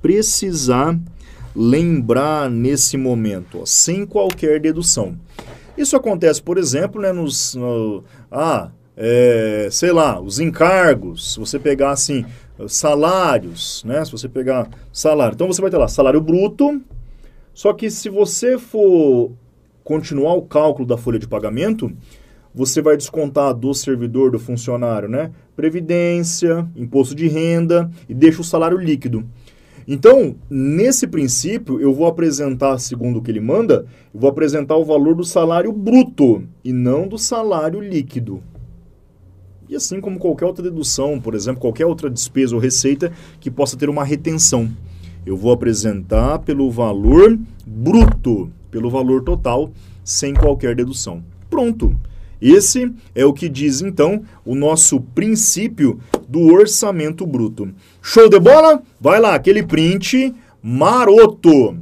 [0.00, 0.98] precisar
[1.56, 5.16] lembrar nesse momento, ó, sem qualquer dedução.
[5.76, 7.54] Isso acontece, por exemplo, né, nos.
[7.54, 11.32] No, ah, é, sei lá, os encargos.
[11.32, 12.24] Se você pegar assim,
[12.68, 14.04] salários, né?
[14.04, 15.34] Se você pegar salário.
[15.34, 16.80] Então você vai ter lá salário bruto.
[17.52, 19.32] Só que se você for
[19.82, 21.92] continuar o cálculo da folha de pagamento,
[22.54, 25.32] você vai descontar do servidor, do funcionário, né?
[25.56, 29.24] Previdência, imposto de renda e deixa o salário líquido.
[29.86, 34.84] Então, nesse princípio, eu vou apresentar, segundo o que ele manda, eu vou apresentar o
[34.84, 38.42] valor do salário bruto e não do salário líquido.
[39.68, 43.76] E assim como qualquer outra dedução, por exemplo, qualquer outra despesa ou receita que possa
[43.76, 44.70] ter uma retenção.
[45.26, 49.70] Eu vou apresentar pelo valor bruto, pelo valor total,
[50.02, 51.22] sem qualquer dedução.
[51.50, 51.94] Pronto.
[52.40, 57.70] Esse é o que diz então o nosso princípio do orçamento bruto.
[58.02, 58.82] Show de bola?
[59.00, 61.76] Vai lá, aquele print maroto.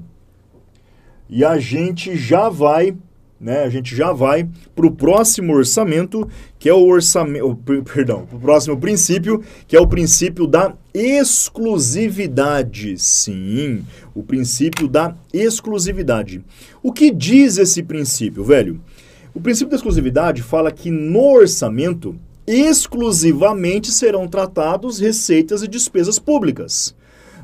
[1.28, 2.94] E a gente já vai
[3.42, 6.28] né, a gente já vai para o próximo orçamento,
[6.60, 7.56] que é o orçamento,
[7.92, 12.96] perdão, o próximo princípio, que é o princípio da exclusividade.
[12.96, 13.84] Sim,
[14.14, 16.40] o princípio da exclusividade.
[16.80, 18.80] O que diz esse princípio, velho?
[19.34, 22.14] O princípio da exclusividade fala que no orçamento
[22.46, 26.94] exclusivamente serão tratados receitas e despesas públicas.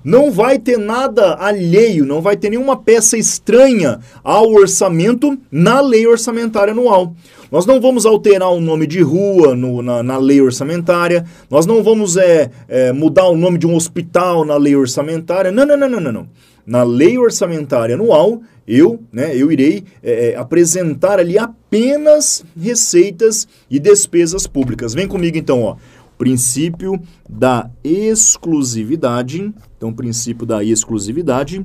[0.04, 6.06] Não vai ter nada alheio, não vai ter nenhuma peça estranha ao orçamento na lei
[6.06, 7.14] orçamentária anual.
[7.50, 11.82] Nós não vamos alterar o nome de rua no, na, na, lei orçamentária, nós não
[11.82, 15.50] vamos é, é, mudar o nome de um hospital na lei orçamentária.
[15.50, 16.12] Não, não, não, não, não.
[16.12, 16.28] não.
[16.68, 23.78] Na lei orçamentária anual, eu, né, eu irei é, é apresentar ali apenas receitas e
[23.78, 24.92] despesas públicas.
[24.92, 25.76] Vem comigo então, ó
[26.18, 29.54] princípio da exclusividade.
[29.76, 31.64] Então, princípio da exclusividade.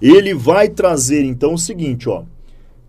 [0.00, 2.24] Ele vai trazer então o seguinte, ó,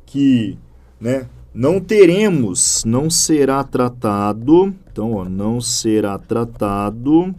[0.06, 0.58] que,
[0.99, 7.36] né, não teremos, não será tratado, então, ó, não será tratado,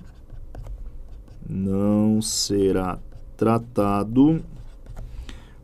[1.49, 2.99] não será
[3.41, 4.45] tratado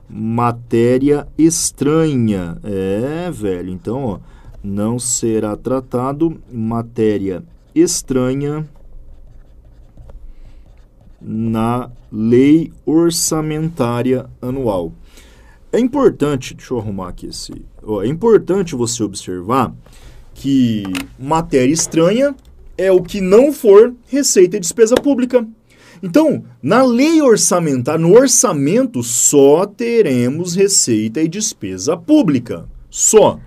[0.08, 2.56] matéria estranha.
[2.64, 4.18] É, velho, então, ó,
[4.64, 8.66] não será tratado matéria estranha
[11.20, 14.90] na lei orçamentária anual.
[15.70, 17.62] É importante, deixa eu arrumar aqui esse.
[17.82, 19.74] Ó, é importante você observar
[20.32, 20.82] que
[21.18, 22.34] matéria estranha
[22.78, 25.46] é o que não for receita e despesa pública.
[26.02, 32.66] Então, na lei orçamentária, no orçamento, só teremos receita e despesa pública.
[32.90, 33.40] Só.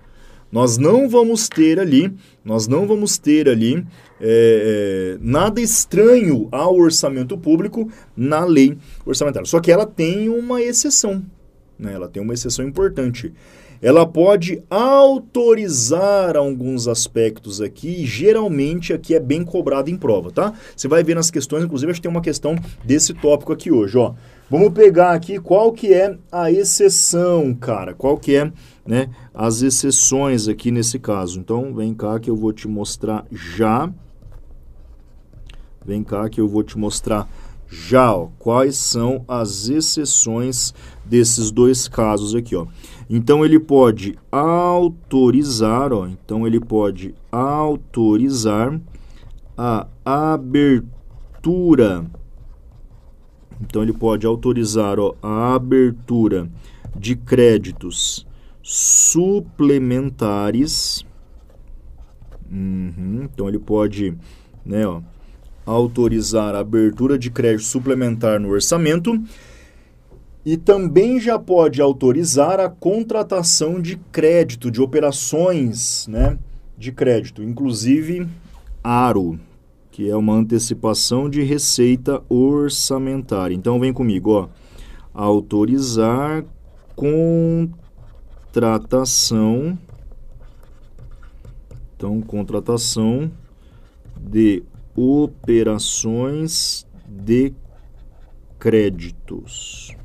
[0.52, 2.12] Nós não vamos ter ali,
[2.44, 3.86] nós não vamos ter ali
[4.20, 9.46] é, nada estranho ao orçamento público na lei orçamentária.
[9.46, 11.24] Só que ela tem uma exceção,
[11.78, 11.94] né?
[11.94, 13.32] ela tem uma exceção importante.
[13.82, 20.54] Ela pode autorizar alguns aspectos aqui, e geralmente aqui é bem cobrado em prova, tá?
[20.76, 23.98] Você vai ver nas questões, inclusive acho que tem uma questão desse tópico aqui hoje,
[23.98, 24.14] ó.
[24.50, 28.52] Vamos pegar aqui qual que é a exceção, cara, qual que é
[28.86, 31.40] né, as exceções aqui nesse caso.
[31.40, 33.88] Então, vem cá que eu vou te mostrar já.
[35.86, 37.30] Vem cá que eu vou te mostrar
[37.70, 40.74] já ó, quais são as exceções
[41.10, 42.56] desses dois casos aqui.
[42.56, 42.68] Ó.
[43.10, 48.80] Então, ele pode autorizar, ó, então ele pode autorizar
[49.58, 52.06] a abertura.
[53.62, 56.50] Então, ele pode autorizar ó, a abertura
[56.96, 58.26] de créditos
[58.62, 61.06] suplementares.
[62.52, 64.18] Uhum, então ele pode
[64.66, 65.02] né, ó,
[65.66, 69.18] autorizar a abertura de crédito suplementar no orçamento
[70.46, 76.38] e também já pode autorizar a contratação de crédito, de operações né,
[76.78, 78.28] de crédito, inclusive
[78.84, 79.40] ARO,
[79.92, 83.54] que é uma antecipação de receita orçamentária.
[83.54, 84.48] Então vem comigo, ó,
[85.14, 86.46] autorizar
[88.50, 89.78] contratação.
[91.96, 93.30] Então, contratação
[94.18, 94.64] de
[94.96, 97.54] operações de
[98.58, 99.99] créditos.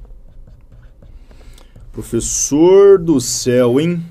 [1.94, 4.02] Professor do céu, hein?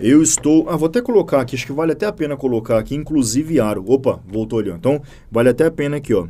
[0.00, 0.66] Eu estou.
[0.66, 3.84] Ah, vou até colocar aqui, acho que vale até a pena colocar aqui, inclusive aro.
[3.86, 4.70] Opa, voltou ali.
[4.70, 6.26] Então, vale até a pena aqui, ó.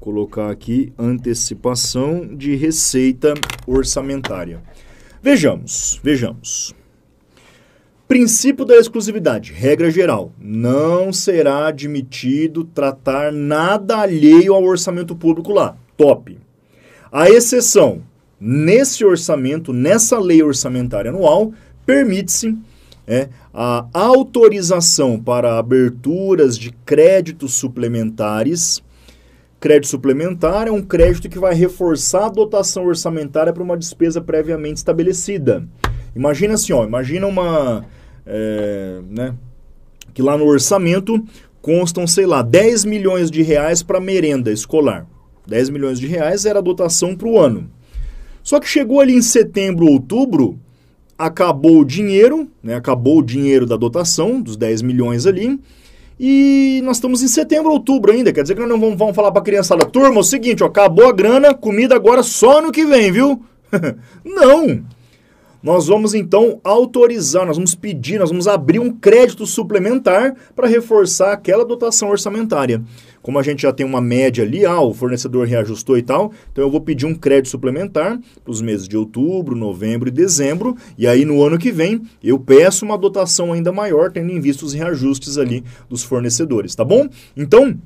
[0.00, 3.34] Colocar aqui antecipação de receita
[3.64, 4.60] orçamentária.
[5.22, 6.74] Vejamos, vejamos.
[8.08, 15.76] Princípio da exclusividade, regra geral, não será admitido tratar nada alheio ao orçamento público lá.
[15.96, 16.36] Top.
[17.10, 18.02] A exceção,
[18.44, 21.52] nesse orçamento, nessa lei orçamentária anual,
[21.86, 22.58] permite-se
[23.06, 28.82] é, a autorização para aberturas de créditos suplementares
[29.62, 34.78] Crédito suplementar é um crédito que vai reforçar a dotação orçamentária para uma despesa previamente
[34.78, 35.64] estabelecida.
[36.16, 37.84] Imagina assim, ó, imagina uma.
[38.26, 39.36] É, né,
[40.12, 41.24] que lá no orçamento
[41.60, 45.06] constam, sei lá, 10 milhões de reais para merenda escolar.
[45.46, 47.70] 10 milhões de reais era a dotação para o ano.
[48.42, 50.58] Só que chegou ali em setembro, outubro,
[51.16, 55.60] acabou o dinheiro, né, acabou o dinheiro da dotação, dos 10 milhões ali,
[56.18, 58.32] e nós estamos em setembro, outubro ainda.
[58.32, 60.62] Quer dizer que nós não vamos, vamos falar para a criançada, turma, é o seguinte,
[60.62, 63.42] ó, acabou a grana, comida agora só no que vem, viu?
[64.24, 64.84] não!
[65.62, 71.32] Nós vamos então autorizar, nós vamos pedir, nós vamos abrir um crédito suplementar para reforçar
[71.32, 72.82] aquela dotação orçamentária.
[73.22, 76.64] Como a gente já tem uma média ali, ah, o fornecedor reajustou e tal, então
[76.64, 81.06] eu vou pedir um crédito suplementar para os meses de outubro, novembro e dezembro, e
[81.06, 84.72] aí no ano que vem eu peço uma dotação ainda maior, tendo em vista os
[84.72, 87.08] reajustes ali dos fornecedores, tá bom?
[87.36, 87.78] Então,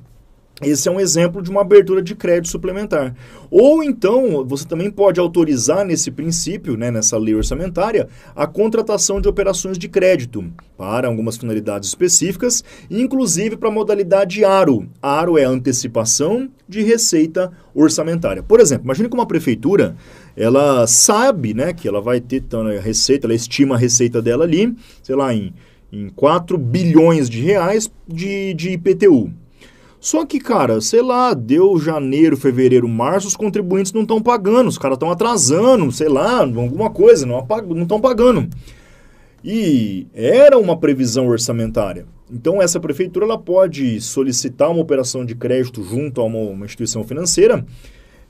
[0.63, 3.15] esse é um exemplo de uma abertura de crédito suplementar.
[3.51, 9.29] Ou então, você também pode autorizar nesse princípio, né, nessa lei orçamentária, a contratação de
[9.29, 10.43] operações de crédito
[10.79, 14.89] para algumas finalidades específicas, inclusive para a modalidade ARO.
[15.03, 18.43] ARO é antecipação de receita orçamentária.
[18.43, 19.95] Por exemplo, imagine que uma prefeitura,
[20.35, 24.45] ela sabe né, que ela vai ter então, a receita, ela estima a receita dela
[24.45, 25.53] ali, sei lá, em,
[25.93, 29.31] em 4 bilhões de reais de, de IPTU.
[30.01, 34.79] Só que, cara, sei lá, deu janeiro, fevereiro, março, os contribuintes não estão pagando, os
[34.79, 37.47] caras estão atrasando, sei lá, alguma coisa, não
[37.83, 38.49] estão pagando.
[39.43, 42.07] E era uma previsão orçamentária.
[42.31, 47.05] Então, essa prefeitura ela pode solicitar uma operação de crédito junto a uma, uma instituição
[47.05, 47.65] financeira,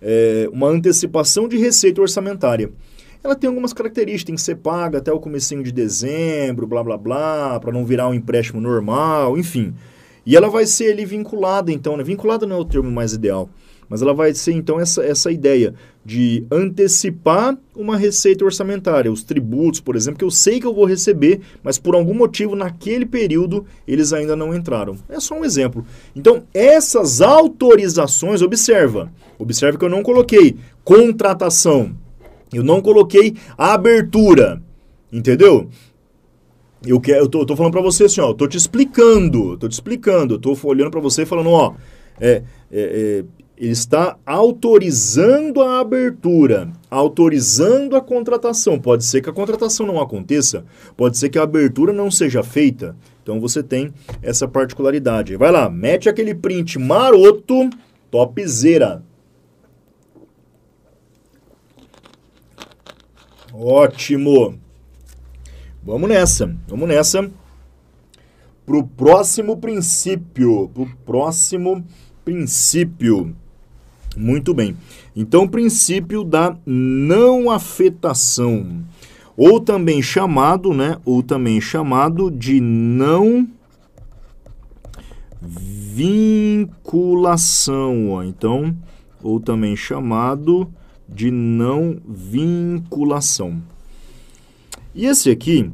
[0.01, 2.71] é, uma antecipação de receita orçamentária.
[3.25, 6.99] Ela tem algumas características, tem que ser paga até o comecinho de dezembro, blá blá
[6.99, 9.75] blá, para não virar um empréstimo normal, enfim.
[10.27, 12.03] E ela vai ser ali vinculada, então, né?
[12.03, 13.49] Vinculada não é o termo mais ideal,
[13.89, 15.73] mas ela vai ser, então, essa, essa ideia
[16.05, 20.85] de antecipar uma receita orçamentária, os tributos, por exemplo, que eu sei que eu vou
[20.85, 24.97] receber, mas por algum motivo, naquele período, eles ainda não entraram.
[25.09, 25.87] É só um exemplo.
[26.15, 31.93] Então, essas autorizações, observa, observa que eu não coloquei contratação,
[32.53, 34.63] eu não coloquei abertura,
[35.13, 35.69] entendeu?
[36.85, 39.57] Eu, quero, eu, tô, eu tô falando para você assim, ó, eu tô te explicando,
[39.57, 41.75] tô te explicando, tô olhando para você e falando, ó,
[42.21, 43.25] é, é, é,
[43.57, 48.79] ele está autorizando a abertura, autorizando a contratação.
[48.79, 50.65] Pode ser que a contratação não aconteça,
[50.97, 52.95] pode ser que a abertura não seja feita.
[53.23, 55.37] Então você tem essa particularidade.
[55.37, 57.71] Vai lá, mete aquele print maroto,
[58.11, 59.03] topzera.
[63.53, 64.66] Ótimo.
[65.87, 67.31] Vamos nessa, vamos nessa.
[68.67, 71.85] Pro próximo princípio, pro próximo
[72.25, 73.37] princípio.
[74.17, 74.77] Muito bem.
[75.15, 78.83] Então, o princípio da não afetação,
[79.37, 83.49] ou também chamado, né, ou também chamado de não
[85.41, 88.25] vinculação, ó.
[88.25, 88.77] Então,
[89.23, 90.69] ou também chamado
[91.09, 93.63] de não vinculação.
[94.97, 95.71] E esse aqui,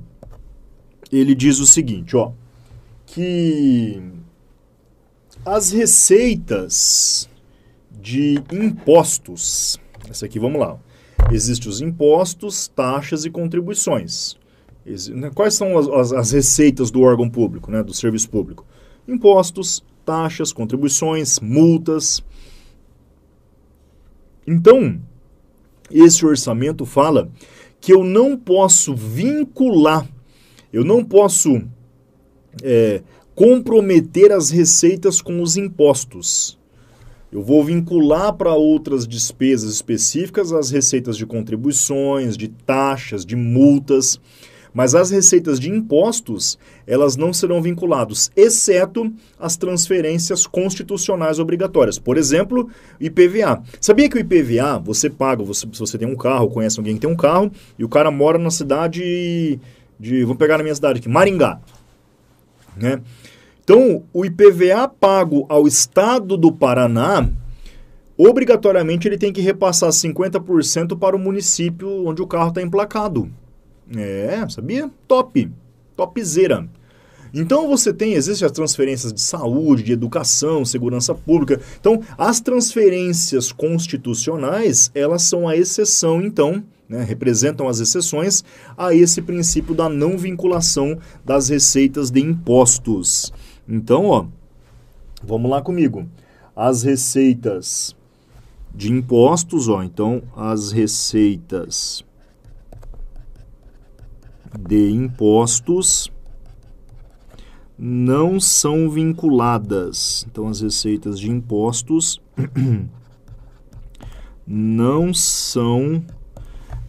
[1.13, 2.33] ele diz o seguinte, ó,
[3.07, 4.03] que
[5.47, 7.31] as receitas
[8.01, 9.79] de impostos,
[10.11, 10.77] essa aqui, vamos lá,
[11.31, 14.37] existem os impostos, taxas e contribuições.
[15.11, 18.67] Né, quais são as, as, as receitas do órgão público, né, do serviço público?
[19.07, 22.25] Impostos, taxas, contribuições, multas.
[24.45, 25.01] Então,
[25.89, 27.31] esse orçamento fala
[27.83, 30.09] que eu não posso vincular,
[30.73, 31.61] eu não posso
[32.63, 33.03] é,
[33.35, 36.57] comprometer as receitas com os impostos.
[37.33, 44.21] Eu vou vincular para outras despesas específicas as receitas de contribuições, de taxas, de multas.
[44.73, 51.99] Mas as receitas de impostos, elas não serão vinculadas, exceto as transferências constitucionais obrigatórias.
[51.99, 52.69] Por exemplo,
[53.01, 53.63] IPVA.
[53.81, 57.01] Sabia que o IPVA, você paga, você, se você tem um carro, conhece alguém que
[57.01, 59.61] tem um carro, e o cara mora na cidade
[60.01, 60.23] de...
[60.23, 61.61] Vamos pegar na minha cidade aqui, Maringá.
[62.77, 63.01] Né?
[63.63, 67.29] Então, o IPVA pago ao Estado do Paraná,
[68.17, 73.31] obrigatoriamente ele tem que repassar 50% para o município onde o carro está emplacado.
[73.97, 74.91] É, sabia?
[75.07, 75.51] Top.
[75.97, 76.69] Topzera.
[77.35, 81.61] Então você tem, existem as transferências de saúde, de educação, segurança pública.
[81.81, 88.45] Então, as transferências constitucionais, elas são a exceção, então, né, representam as exceções
[88.77, 93.33] a esse princípio da não vinculação das receitas de impostos.
[93.67, 94.27] Então, ó,
[95.25, 96.07] vamos lá comigo.
[96.55, 97.97] As receitas
[98.75, 102.05] de impostos, ó, então, as receitas
[104.59, 106.11] de impostos
[107.79, 110.25] não são vinculadas.
[110.31, 112.21] Então, as receitas de impostos
[114.47, 116.05] não são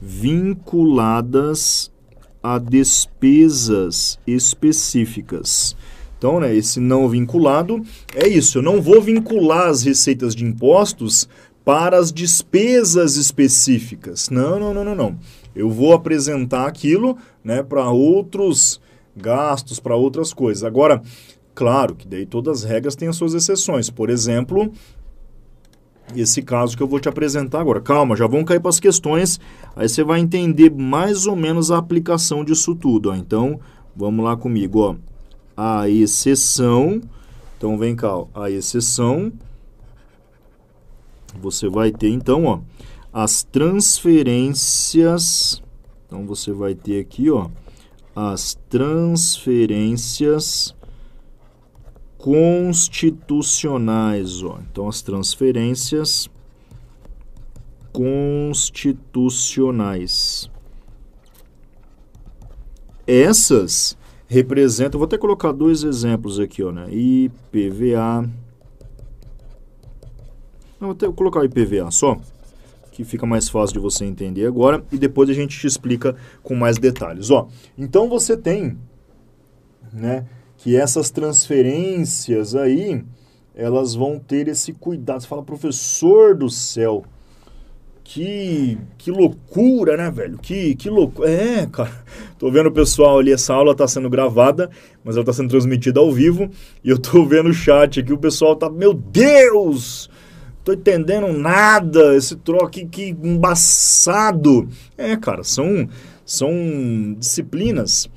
[0.01, 1.91] vinculadas
[2.41, 5.76] a despesas específicas.
[6.18, 7.82] Então, né, esse não vinculado
[8.14, 8.57] é isso.
[8.59, 11.28] Eu não vou vincular as receitas de impostos
[11.66, 14.30] para as despesas específicas.
[14.30, 15.18] Não, não, não, não, não.
[15.55, 18.81] Eu vou apresentar aquilo né, para outros
[19.15, 20.63] gastos, para outras coisas.
[20.63, 21.01] Agora,
[21.53, 23.89] claro que daí todas as regras têm as suas exceções.
[23.89, 24.71] Por exemplo,
[26.15, 27.81] esse caso que eu vou te apresentar agora.
[27.81, 29.39] Calma, já vão cair para as questões,
[29.75, 33.09] aí você vai entender mais ou menos a aplicação disso tudo.
[33.09, 33.15] Ó.
[33.15, 33.59] Então,
[33.95, 34.79] vamos lá comigo.
[34.79, 34.95] Ó.
[35.55, 37.01] A exceção,
[37.57, 38.27] então vem cá, ó.
[38.33, 39.31] a exceção,
[41.39, 42.59] você vai ter então ó,
[43.14, 45.61] as transferências,
[46.07, 47.47] então você vai ter aqui ó,
[48.16, 50.76] as transferências
[52.18, 54.41] constitucionais.
[54.41, 54.57] Ó.
[54.72, 56.30] Então, as transferências
[57.91, 60.49] constitucionais.
[63.05, 66.88] Essas representam, vou até colocar dois exemplos aqui, ó, né?
[66.89, 68.22] IPVA.
[70.80, 72.18] Não, vou até colocar IPVA só,
[72.93, 76.55] que fica mais fácil de você entender agora, e depois a gente te explica com
[76.55, 77.29] mais detalhes.
[77.29, 78.77] Ó, então você tem,
[79.91, 80.25] né?
[80.63, 83.03] que essas transferências aí,
[83.53, 85.21] elas vão ter esse cuidado.
[85.21, 87.03] Você fala, professor do céu,
[88.01, 90.37] que, que loucura, né, velho?
[90.37, 91.29] Que, que loucura.
[91.29, 91.91] É, cara.
[92.39, 94.69] Tô vendo o pessoal ali, essa aula tá sendo gravada,
[95.03, 96.49] mas ela tá sendo transmitida ao vivo.
[96.81, 100.09] E eu tô vendo o chat aqui, o pessoal tá, meu Deus!
[100.64, 104.68] Tô entendendo nada, esse troço aqui, que embaçado.
[104.97, 105.89] É, cara, são,
[106.26, 108.09] são disciplinas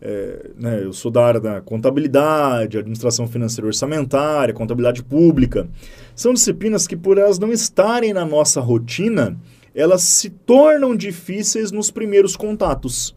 [0.00, 5.68] é, né, eu sou da área da contabilidade, administração financeira orçamentária, contabilidade pública.
[6.14, 9.36] São disciplinas que, por elas não estarem na nossa rotina,
[9.74, 13.14] elas se tornam difíceis nos primeiros contatos.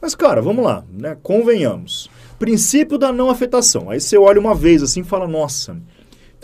[0.00, 1.16] Mas, cara, vamos lá, né?
[1.22, 2.10] Convenhamos.
[2.38, 3.88] Princípio da não afetação.
[3.88, 5.76] Aí você olha uma vez assim e fala, nossa.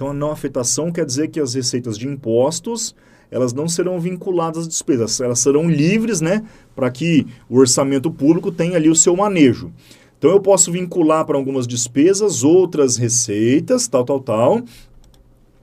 [0.01, 2.96] Então a não afetação quer dizer que as receitas de impostos
[3.30, 6.42] elas não serão vinculadas às despesas, elas serão livres, né,
[6.74, 9.70] para que o orçamento público tenha ali o seu manejo.
[10.18, 14.62] Então eu posso vincular para algumas despesas, outras receitas, tal, tal, tal.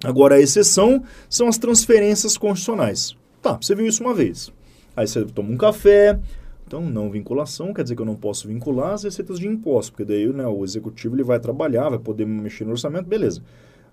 [0.03, 3.17] Agora a exceção são as transferências constitucionais.
[3.41, 4.53] Tá, você viu isso uma vez.
[4.95, 6.19] Aí você toma um café,
[6.67, 10.05] então, não vinculação quer dizer que eu não posso vincular as receitas de imposto, porque
[10.05, 13.41] daí né, o executivo ele vai trabalhar, vai poder mexer no orçamento, beleza.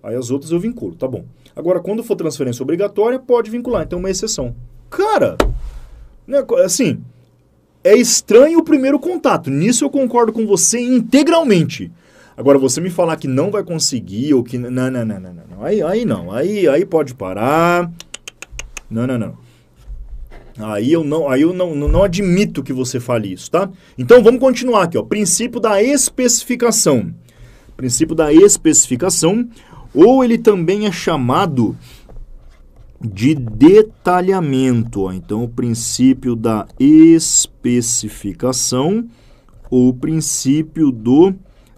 [0.05, 1.24] Aí as outras eu vinculo, tá bom.
[1.57, 4.55] Agora, quando for transferência obrigatória, pode vincular, então uma exceção.
[4.90, 5.36] Cara,
[6.26, 7.02] né, assim,
[7.82, 9.50] é estranho o primeiro contato.
[9.50, 11.90] Nisso eu concordo com você integralmente.
[12.36, 14.59] Agora, você me falar que não vai conseguir ou que.
[14.59, 15.32] Não, não, não, não.
[15.32, 15.64] não.
[15.64, 16.30] Aí, aí não.
[16.30, 17.90] Aí, aí pode parar.
[18.90, 19.38] Não, não, não.
[20.59, 23.68] Aí eu não, aí eu não, não admito que você fale isso, tá?
[23.98, 25.02] Então vamos continuar aqui, ó.
[25.02, 27.12] Princípio da especificação.
[27.76, 29.48] Princípio da especificação
[29.95, 31.76] ou ele também é chamado
[33.01, 35.11] de detalhamento.
[35.12, 39.07] Então, o princípio da especificação
[39.70, 41.32] ou o princípio do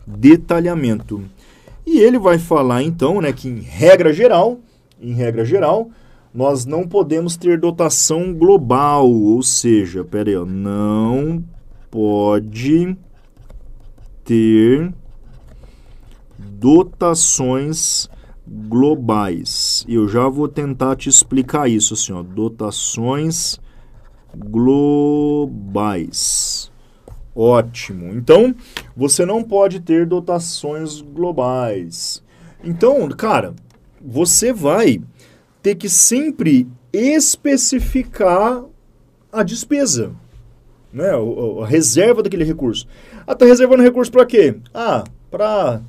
[0.07, 1.23] detalhamento.
[1.85, 4.61] E ele vai falar então, né, que em regra geral,
[5.01, 5.91] em regra geral,
[6.35, 11.43] nós não podemos ter dotação global, ou seja, pera aí, ó, não
[11.91, 12.97] pode
[14.25, 14.93] ter
[16.67, 18.11] dotações
[18.45, 19.87] globais.
[19.89, 23.61] Eu já vou tentar te explicar isso assim, ó, dotações
[24.37, 25.93] globais.
[27.37, 28.13] Ótimo.
[28.15, 28.53] Então,
[28.97, 32.21] você não pode ter dotações globais.
[32.65, 33.55] Então, cara,
[34.05, 35.01] você vai
[35.63, 38.65] ter que sempre especificar
[39.31, 40.11] a despesa,
[40.93, 41.13] né?
[41.63, 42.89] A, reserva daquele recurso.
[43.25, 44.57] Ah, tá reservando recurso para quê?
[44.75, 45.81] Ah, para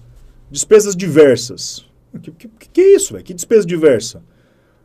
[0.50, 1.86] despesas diversas.
[2.22, 3.24] Que, que, que é isso, velho?
[3.24, 4.22] Que despesa diversa?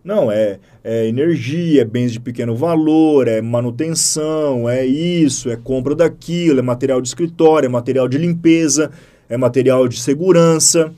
[0.04, 5.94] Não, é, é energia, é bens de pequeno valor, é manutenção, é isso, é compra
[5.94, 8.90] daquilo, é material de escritório, é material de limpeza,
[9.28, 10.92] é material de segurança,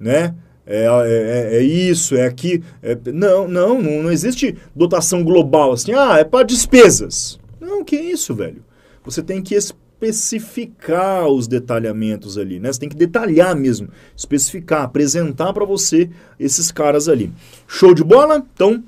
[0.00, 0.34] né?
[0.66, 2.62] É, é, é, é isso, é aqui.
[2.82, 7.38] É, não, não, não, existe dotação global assim, ah, é para despesas.
[7.60, 8.64] Não, que isso, velho?
[9.04, 9.54] Você tem que
[10.00, 12.72] especificar os detalhamentos ali, né?
[12.72, 17.32] Você tem que detalhar mesmo, especificar, apresentar para você esses caras ali.
[17.66, 18.44] Show de bola?
[18.54, 18.82] Então,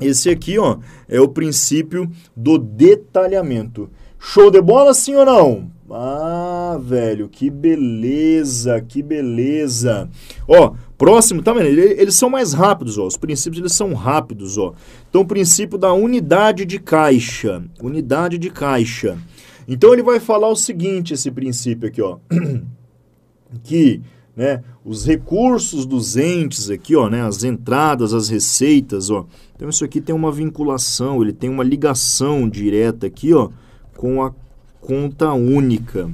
[0.00, 3.90] esse aqui, ó, é o princípio do detalhamento.
[4.18, 5.70] Show de bola, sim ou não?
[5.90, 10.08] Ah, velho, que beleza, que beleza.
[10.48, 11.66] Ó, próximo, tá vendo?
[11.66, 13.06] Eles são mais rápidos, ó.
[13.06, 14.72] Os princípios eles são rápidos, ó.
[15.10, 17.62] Então, o princípio da unidade de caixa.
[17.82, 19.18] Unidade de caixa.
[19.66, 22.18] Então ele vai falar o seguinte, esse princípio aqui, ó,
[23.62, 24.00] que
[24.34, 29.26] né, os recursos dos entes aqui, ó, né, as entradas, as receitas, ó.
[29.54, 33.50] Então isso aqui tem uma vinculação, ele tem uma ligação direta aqui, ó,
[33.96, 34.32] com a
[34.80, 36.10] conta única.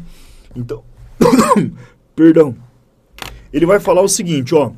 [0.54, 0.82] Então,
[2.14, 2.54] perdão.
[3.52, 4.72] Ele vai falar o seguinte, ó.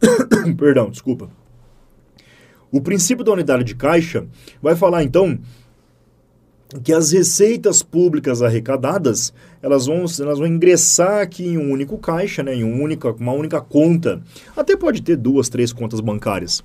[0.56, 1.28] perdão, desculpa.
[2.70, 4.26] O princípio da unidade de caixa
[4.60, 5.38] vai falar então
[6.82, 12.42] que as receitas públicas arrecadadas elas vão, elas vão ingressar aqui em um único caixa,
[12.42, 14.20] né, em um única, uma única conta.
[14.56, 16.62] Até pode ter duas, três contas bancárias.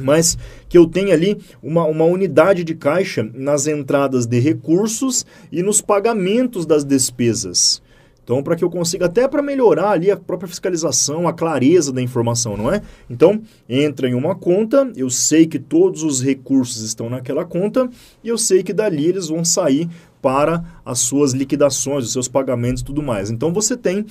[0.00, 0.38] Mas
[0.68, 5.80] que eu tenha ali uma, uma unidade de caixa nas entradas de recursos e nos
[5.80, 7.82] pagamentos das despesas.
[8.28, 12.02] Então, para que eu consiga, até para melhorar ali a própria fiscalização, a clareza da
[12.02, 12.82] informação, não é?
[13.08, 17.88] Então, entra em uma conta, eu sei que todos os recursos estão naquela conta
[18.22, 19.88] e eu sei que dali eles vão sair
[20.20, 23.30] para as suas liquidações, os seus pagamentos e tudo mais.
[23.30, 24.04] Então, você tem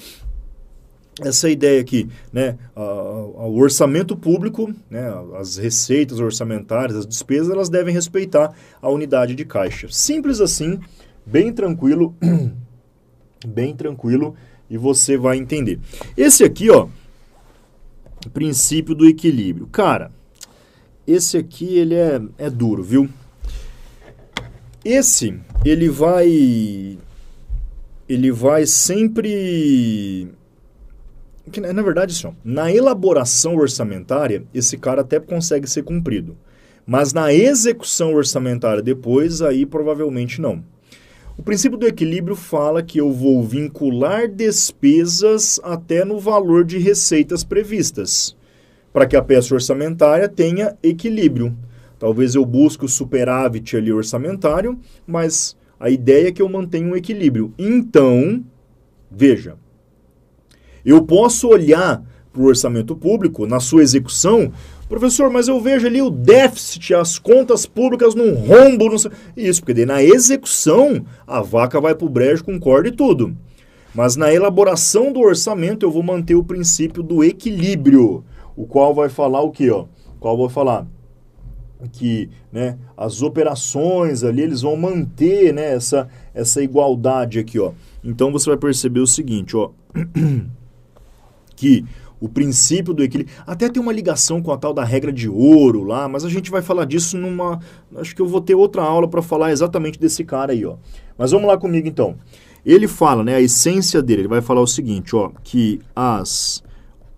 [1.21, 7.93] essa ideia aqui, né, o orçamento público, né, as receitas orçamentárias, as despesas, elas devem
[7.93, 8.51] respeitar
[8.81, 9.87] a unidade de caixa.
[9.91, 10.79] Simples assim,
[11.23, 12.15] bem tranquilo.
[13.45, 14.35] bem tranquilo
[14.69, 15.79] e você vai entender.
[16.15, 16.87] Esse aqui, ó,
[18.33, 19.67] princípio do equilíbrio.
[19.67, 20.11] Cara,
[21.05, 23.09] esse aqui ele é, é duro, viu?
[24.83, 26.97] Esse, ele vai
[28.07, 30.29] ele vai sempre
[31.51, 36.37] que, na verdade, assim, na elaboração orçamentária, esse cara até consegue ser cumprido.
[36.85, 40.63] Mas na execução orçamentária depois, aí provavelmente não.
[41.37, 47.43] O princípio do equilíbrio fala que eu vou vincular despesas até no valor de receitas
[47.43, 48.35] previstas,
[48.91, 51.55] para que a peça orçamentária tenha equilíbrio.
[51.99, 56.95] Talvez eu busque o superávit ali orçamentário, mas a ideia é que eu mantenha um
[56.95, 57.53] equilíbrio.
[57.57, 58.43] Então,
[59.09, 59.57] veja,
[60.83, 64.51] eu posso olhar para o orçamento público, na sua execução,
[64.87, 68.89] Professor, mas eu vejo ali o déficit, as contas públicas num rombo.
[68.89, 69.11] Não sei.
[69.35, 73.35] Isso, porque daí na execução a vaca vai para o brejo com corda e tudo.
[73.93, 78.23] Mas na elaboração do orçamento eu vou manter o princípio do equilíbrio,
[78.55, 79.69] o qual vai falar o quê?
[79.69, 79.83] Ó?
[80.15, 80.87] O qual vai falar
[81.91, 87.59] que né, as operações ali eles vão manter né, essa, essa igualdade aqui.
[87.59, 87.73] Ó.
[88.03, 89.69] Então você vai perceber o seguinte, ó,
[91.55, 91.85] que
[92.19, 93.35] o princípio do equilíbrio.
[93.45, 96.49] Até tem uma ligação com a tal da regra de ouro lá, mas a gente
[96.49, 97.59] vai falar disso numa.
[97.95, 100.75] Acho que eu vou ter outra aula para falar exatamente desse cara aí, ó.
[101.17, 102.15] Mas vamos lá comigo então.
[102.65, 106.61] Ele fala, né, a essência dele, ele vai falar o seguinte, ó, que as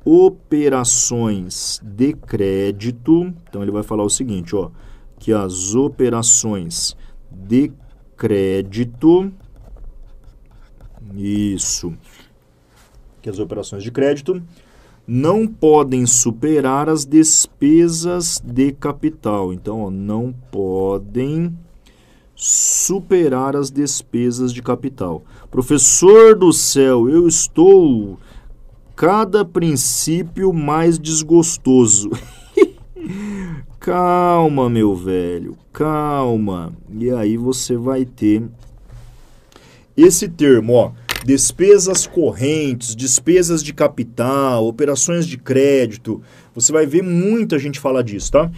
[0.05, 4.69] operações de crédito, então ele vai falar o seguinte, ó,
[5.17, 6.95] que as operações
[7.31, 7.71] de
[8.15, 9.31] crédito
[11.15, 11.93] isso.
[13.21, 14.41] Que as operações de crédito
[15.11, 19.51] não podem superar as despesas de capital.
[19.51, 21.51] Então, ó, não podem
[22.35, 25.23] superar as despesas de capital.
[25.49, 28.19] Professor do céu, eu estou
[28.95, 32.11] cada princípio mais desgostoso.
[33.79, 36.71] calma, meu velho, calma.
[36.87, 38.43] E aí você vai ter
[39.97, 46.21] esse termo, ó despesas correntes, despesas de capital, operações de crédito.
[46.53, 48.51] Você vai ver muita gente falar disso, tá?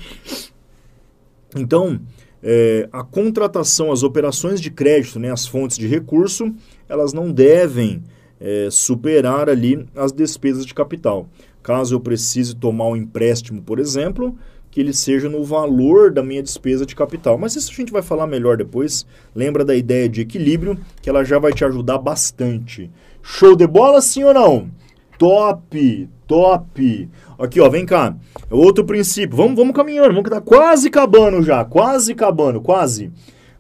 [1.55, 1.99] Então,
[2.41, 6.53] é, a contratação, as operações de crédito, né, as fontes de recurso,
[6.88, 8.03] elas não devem
[8.39, 11.30] é, superar ali as despesas de capital.
[11.62, 14.36] Caso eu precise tomar um empréstimo, por exemplo,
[14.72, 17.38] que ele seja no valor da minha despesa de capital.
[17.38, 19.05] Mas isso a gente vai falar melhor depois.
[19.36, 22.89] Lembra da ideia de equilíbrio, que ela já vai te ajudar bastante.
[23.22, 24.72] Show de bola, sim ou não?
[25.19, 27.09] Top, top.
[27.38, 28.15] Aqui, ó, vem cá.
[28.49, 29.36] Outro princípio.
[29.36, 33.11] Vamos, vamos caminhando, vamos que tá quase acabando já, quase acabando, quase.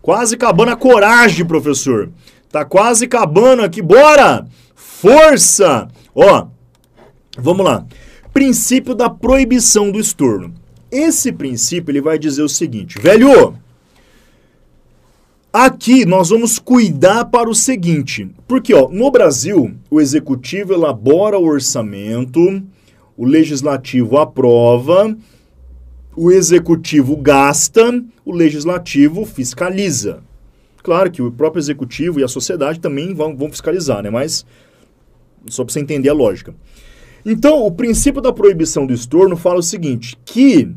[0.01, 2.09] Quase acabando a coragem, professor.
[2.49, 3.81] Tá quase acabando aqui.
[3.81, 4.47] Bora!
[4.73, 5.87] Força!
[6.15, 6.47] Ó,
[7.37, 7.85] vamos lá.
[8.33, 10.60] Princípio da proibição do estorno.
[10.91, 13.55] Esse princípio ele vai dizer o seguinte, velho,
[15.53, 21.45] aqui nós vamos cuidar para o seguinte, porque ó, no Brasil o executivo elabora o
[21.45, 22.61] orçamento,
[23.15, 25.15] o legislativo aprova,
[26.15, 30.21] o executivo gasta, o legislativo fiscaliza.
[30.83, 34.09] Claro que o próprio executivo e a sociedade também vão, vão fiscalizar, né?
[34.09, 34.45] Mas
[35.47, 36.53] só para você entender a lógica.
[37.25, 40.69] Então, o princípio da proibição do estorno fala o seguinte, que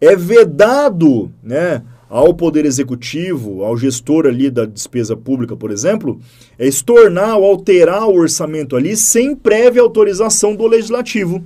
[0.00, 6.20] é vedado né, ao Poder Executivo, ao gestor ali da despesa pública, por exemplo,
[6.58, 11.42] é estornar ou alterar o orçamento ali sem prévia autorização do Legislativo.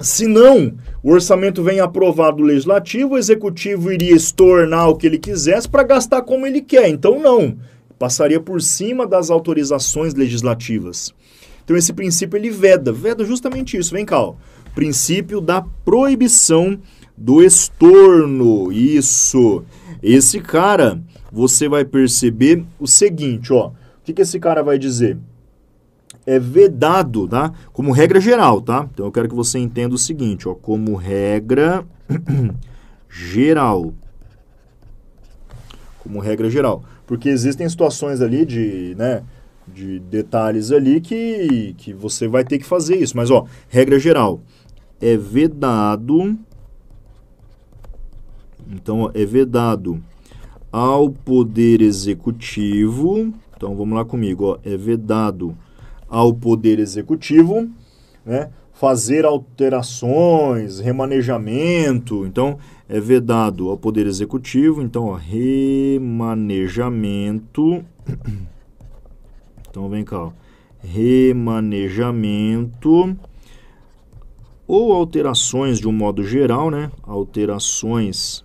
[0.00, 5.18] Se não, o orçamento vem aprovado do Legislativo, o Executivo iria estornar o que ele
[5.18, 6.88] quisesse para gastar como ele quer.
[6.88, 7.58] Então, não.
[7.98, 11.12] Passaria por cima das autorizações legislativas.
[11.62, 12.90] Então, esse princípio ele veda.
[12.90, 13.92] Veda justamente isso.
[13.92, 14.34] Vem cá, ó.
[14.74, 16.78] Princípio da proibição
[17.20, 18.72] do estorno.
[18.72, 19.62] Isso.
[20.02, 20.98] Esse cara,
[21.30, 23.68] você vai perceber o seguinte, ó.
[23.68, 25.18] O que, que esse cara vai dizer?
[26.26, 27.52] É vedado, tá?
[27.72, 28.88] Como regra geral, tá?
[28.92, 30.54] Então eu quero que você entenda o seguinte, ó.
[30.54, 31.84] Como regra
[33.08, 33.92] geral.
[35.98, 36.82] Como regra geral.
[37.06, 39.22] Porque existem situações ali de, né,
[39.68, 43.14] de detalhes ali que, que você vai ter que fazer isso.
[43.14, 44.40] Mas, ó, regra geral.
[45.00, 46.38] É vedado
[48.70, 50.02] então, é vedado
[50.70, 53.32] ao Poder Executivo.
[53.56, 54.44] Então, vamos lá comigo.
[54.44, 55.56] Ó, é vedado
[56.08, 57.68] ao Poder Executivo
[58.24, 62.24] né, fazer alterações, remanejamento.
[62.24, 62.56] Então,
[62.88, 64.80] é vedado ao Poder Executivo.
[64.82, 67.84] Então, ó, remanejamento.
[69.68, 70.24] Então, vem cá.
[70.24, 70.30] Ó,
[70.82, 73.16] remanejamento
[74.66, 76.90] ou alterações de um modo geral, né?
[77.02, 78.42] Alterações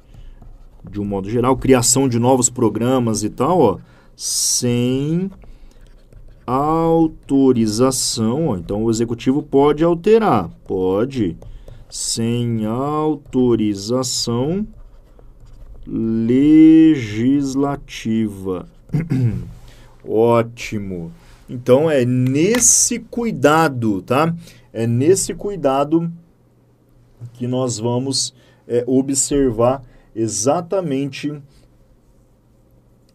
[0.90, 3.78] de um modo geral, criação de novos programas e tal, ó,
[4.16, 5.30] sem
[6.46, 8.50] autorização.
[8.50, 11.38] Ó, então, o executivo pode alterar, pode,
[11.90, 14.68] sem autorização
[15.88, 18.68] legislativa.
[20.08, 21.12] Ótimo.
[21.50, 24.36] Então, é nesse cuidado, tá?
[24.74, 26.12] É nesse cuidado
[27.34, 28.34] que nós vamos
[28.68, 29.84] é, observar
[30.16, 31.42] exatamente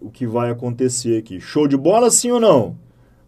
[0.01, 1.41] o que vai acontecer aqui.
[1.41, 2.77] Show de bola, sim ou não?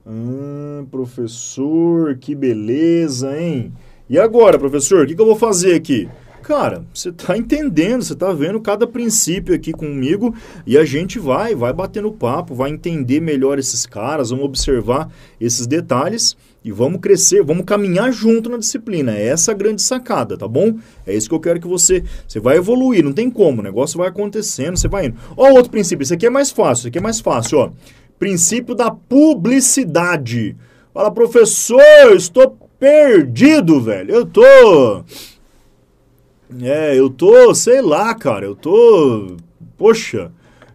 [0.07, 3.73] Hum, professor, que beleza, hein?
[4.09, 6.09] E agora, professor, o que, que eu vou fazer aqui?
[6.43, 10.34] Cara, você está entendendo, você está vendo cada princípio aqui comigo
[10.66, 15.09] e a gente vai, vai batendo papo, vai entender melhor esses caras, vamos observar
[15.40, 19.16] esses detalhes e vamos crescer, vamos caminhar junto na disciplina.
[19.16, 20.74] É essa a grande sacada, tá bom?
[21.07, 23.97] É isso que eu quero que você, você vai evoluir, não tem como, o negócio
[23.97, 25.16] vai acontecendo, você vai indo.
[25.36, 27.70] Ó, outro princípio, esse aqui é mais fácil, esse aqui é mais fácil, ó.
[28.18, 30.57] Princípio da publicidade.
[30.93, 31.80] Fala, professor,
[32.16, 34.12] estou perdido, velho.
[34.12, 35.05] Eu tô
[36.61, 39.36] é, eu tô, sei lá, cara, eu tô.
[39.76, 40.32] Poxa,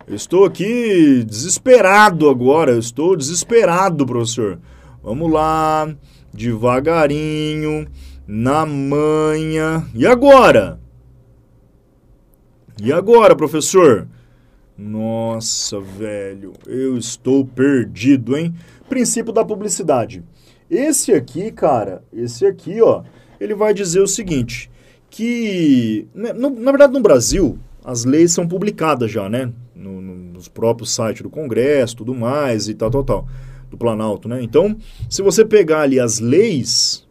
[0.07, 4.59] eu estou aqui desesperado agora, eu estou desesperado, professor.
[5.03, 5.93] Vamos lá,
[6.33, 7.87] devagarinho,
[8.25, 9.85] na manha.
[9.93, 10.79] E agora?
[12.81, 14.07] E agora, professor?
[14.77, 18.53] Nossa, velho, eu estou perdido, hein?
[18.87, 20.23] Princípio da publicidade.
[20.69, 23.03] Esse aqui, cara, esse aqui, ó,
[23.39, 24.69] ele vai dizer o seguinte:
[25.09, 29.51] que, né, no, na verdade, no Brasil, as leis são publicadas já, né?
[29.75, 33.27] No, no, nos próprios sites do Congresso, tudo mais e tal, tal, tal,
[33.69, 34.41] do Planalto, né?
[34.41, 34.75] Então,
[35.09, 37.07] se você pegar ali as leis,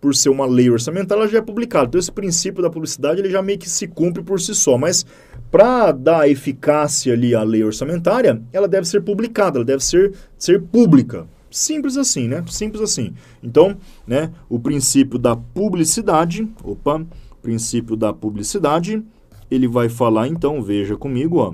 [0.00, 1.88] por ser uma lei orçamentária, ela já é publicada.
[1.88, 4.78] Então, esse princípio da publicidade, ele já meio que se cumpre por si só.
[4.78, 5.04] Mas,
[5.50, 10.62] para dar eficácia ali à lei orçamentária, ela deve ser publicada, ela deve ser, ser
[10.62, 11.26] pública.
[11.50, 12.44] Simples assim, né?
[12.46, 13.12] Simples assim.
[13.42, 13.76] Então,
[14.06, 17.04] né, o princípio da publicidade, opa,
[17.42, 19.02] princípio da publicidade,
[19.50, 21.52] ele vai falar então, veja comigo, ó,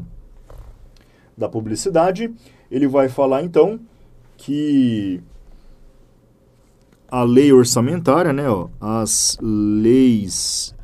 [1.37, 2.31] da publicidade,
[2.71, 3.81] ele vai falar então
[4.37, 5.23] que
[7.09, 10.75] a lei orçamentária, né, ó, as leis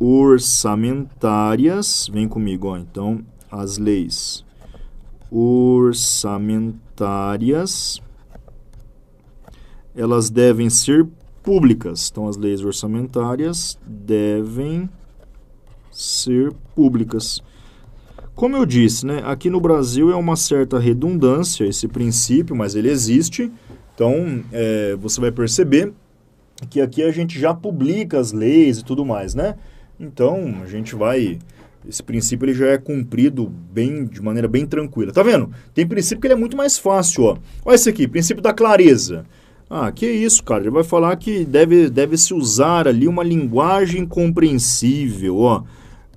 [0.00, 3.20] orçamentárias, vem comigo, ó, então,
[3.50, 4.44] as leis
[5.30, 8.02] orçamentárias
[9.94, 11.06] elas devem ser
[11.42, 12.08] públicas.
[12.10, 14.88] Então, as leis orçamentárias devem
[15.90, 17.42] ser públicas.
[18.34, 22.90] Como eu disse, né, aqui no Brasil é uma certa redundância esse princípio, mas ele
[22.90, 23.52] existe.
[23.94, 25.92] Então, é, você vai perceber
[26.68, 29.54] que aqui a gente já publica as leis e tudo mais, né?
[30.00, 31.38] Então, a gente vai...
[31.86, 35.12] Esse princípio ele já é cumprido bem de maneira bem tranquila.
[35.12, 35.50] Tá vendo?
[35.74, 37.36] Tem princípio que ele é muito mais fácil, ó.
[37.64, 39.26] Olha esse aqui, princípio da clareza.
[39.68, 40.62] Ah, que isso, cara.
[40.62, 45.62] Ele vai falar que deve, deve se usar ali uma linguagem compreensível, ó.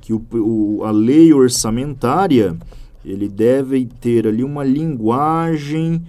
[0.02, 2.56] Que o, o, a lei orçamentária,
[3.04, 6.04] ele deve ter ali uma linguagem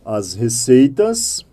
[0.04, 1.46] as receitas.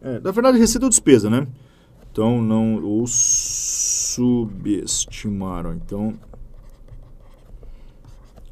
[0.00, 1.46] É, na verdade, receita ou despesa, né?
[2.10, 4.16] Então, não ou subestimar,
[5.66, 6.14] ó, então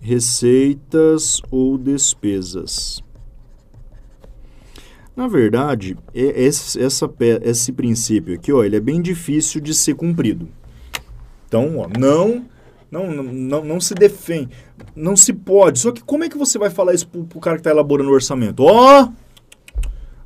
[0.01, 3.03] receitas ou despesas.
[5.17, 7.11] Na verdade, é esse, essa,
[7.43, 10.47] esse princípio aqui, ó, ele é bem difícil de ser cumprido.
[11.47, 12.45] Então, ó, não,
[13.03, 14.51] não, não, não se defende,
[14.95, 15.79] não se pode.
[15.79, 18.11] Só que como é que você vai falar isso para o cara que está elaborando
[18.11, 18.63] o orçamento?
[18.63, 19.25] Ó, oh,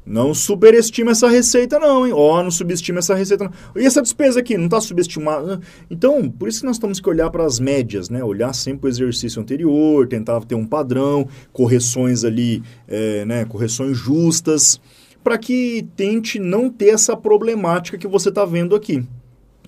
[0.08, 2.14] não superestima essa receita, não, hein?
[2.14, 3.82] Ó, oh, não subestima essa receita, não.
[3.82, 5.60] E essa despesa aqui, não está subestimada?
[5.90, 8.24] Então, por isso que nós temos que olhar para as médias, né?
[8.24, 13.44] Olhar sempre o exercício anterior, tentar ter um padrão, correções ali, é, né?
[13.44, 14.80] Correções justas,
[15.22, 19.06] para que tente não ter essa problemática que você está vendo aqui.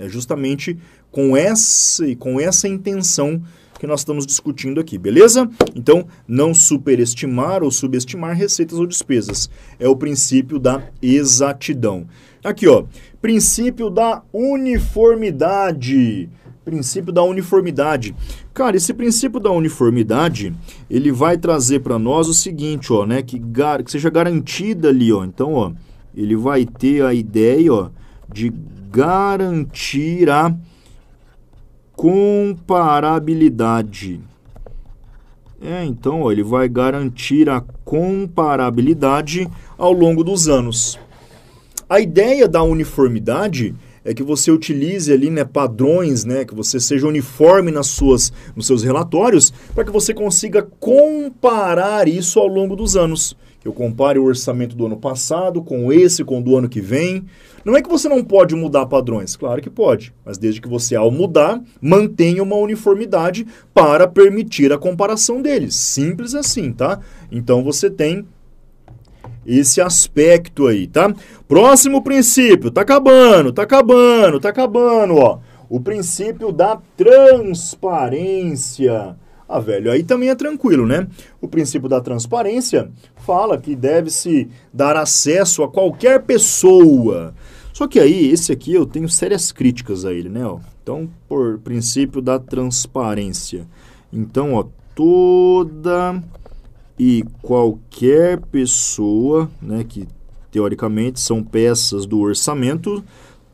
[0.01, 0.79] É justamente
[1.13, 3.43] com essa, com essa intenção
[3.79, 5.49] que nós estamos discutindo aqui, beleza?
[5.75, 9.51] Então, não superestimar ou subestimar receitas ou despesas.
[9.79, 12.07] É o princípio da exatidão.
[12.43, 12.85] Aqui, ó,
[13.21, 16.31] princípio da uniformidade.
[16.65, 18.15] Princípio da uniformidade.
[18.55, 20.55] Cara, esse princípio da uniformidade,
[20.89, 25.13] ele vai trazer para nós o seguinte, ó, né, que, gar que seja garantida ali,
[25.13, 25.25] ó.
[25.25, 25.73] Então, ó,
[26.15, 27.91] ele vai ter a ideia, ó,
[28.31, 28.53] de
[28.91, 30.53] garantir a
[31.93, 34.21] comparabilidade.
[35.63, 40.99] É, então ó, ele vai garantir a comparabilidade ao longo dos anos.
[41.89, 43.75] A ideia da uniformidade
[44.05, 48.67] é que você utilize ali né, padrões, né, que você seja uniforme nas suas, nos
[48.67, 53.37] seus relatórios, para que você consiga comparar isso ao longo dos anos.
[53.65, 57.25] Eu compare o orçamento do ano passado com esse, com o do ano que vem.
[57.65, 60.97] Não é que você não pode mudar padrões, claro que pode, mas desde que você,
[60.97, 65.75] ao mudar, mantenha uma uniformidade para permitir a comparação deles.
[65.75, 67.01] Simples assim, tá?
[67.31, 68.27] Então você tem
[69.47, 71.13] esse aspecto aí, tá?
[71.47, 75.39] Próximo princípio, tá acabando, tá acabando, tá acabando, ó.
[75.69, 79.17] O princípio da transparência.
[79.49, 81.07] Ah, velho, aí também é tranquilo, né?
[81.41, 82.91] O princípio da transparência
[83.25, 87.35] fala que deve-se dar acesso a qualquer pessoa.
[87.73, 90.45] Só que aí, esse aqui eu tenho sérias críticas a ele, né?
[90.47, 90.59] Ó.
[90.83, 93.67] Então, por princípio da transparência.
[94.13, 96.23] Então, ó, toda
[96.99, 100.07] e qualquer pessoa, né, que
[100.51, 103.03] teoricamente são peças do orçamento,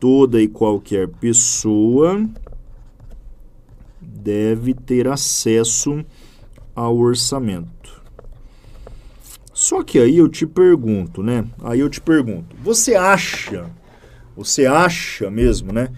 [0.00, 2.26] toda e qualquer pessoa
[4.00, 6.04] deve ter acesso
[6.74, 7.95] ao orçamento.
[9.56, 11.46] Só que aí eu te pergunto, né?
[11.64, 13.64] Aí eu te pergunto, você acha,
[14.36, 15.88] você acha mesmo, né?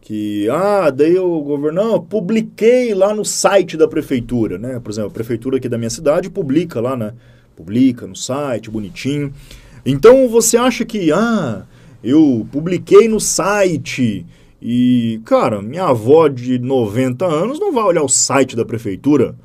[0.00, 4.80] Que, ah, daí o governo, não, publiquei lá no site da prefeitura, né?
[4.80, 7.12] Por exemplo, a prefeitura aqui da minha cidade publica lá, né?
[7.54, 9.30] Publica no site, bonitinho.
[9.84, 11.66] Então você acha que, ah,
[12.02, 14.24] eu publiquei no site
[14.58, 19.36] e, cara, minha avó de 90 anos não vai olhar o site da prefeitura.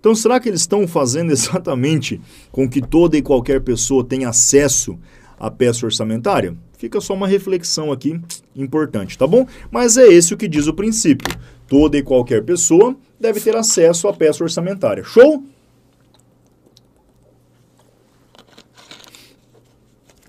[0.00, 2.20] Então, será que eles estão fazendo exatamente
[2.50, 4.98] com que toda e qualquer pessoa tenha acesso
[5.38, 6.56] à peça orçamentária?
[6.76, 8.20] Fica só uma reflexão aqui
[8.54, 9.46] importante, tá bom?
[9.70, 11.28] Mas é esse o que diz o princípio.
[11.66, 15.02] Toda e qualquer pessoa deve ter acesso à peça orçamentária.
[15.02, 15.42] Show?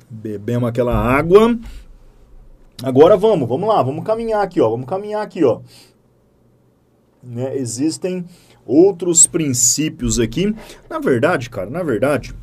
[0.10, 1.58] Bebemos aquela água.
[2.82, 4.70] Agora vamos, vamos lá, vamos caminhar aqui, ó.
[4.70, 5.62] Vamos caminhar aqui, ó.
[7.22, 7.56] Né?
[7.58, 8.26] Existem
[8.70, 10.56] outros princípios aqui.
[10.90, 12.34] Na verdade, cara, na verdade,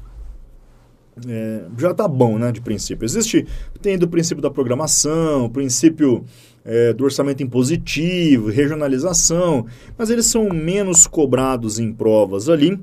[1.27, 3.05] é, já tá bom, né, de princípio.
[3.05, 3.47] Existe,
[3.81, 6.25] tem do princípio da programação, princípio
[6.65, 9.67] é, do orçamento impositivo, regionalização,
[9.97, 12.79] mas eles são menos cobrados em provas ali.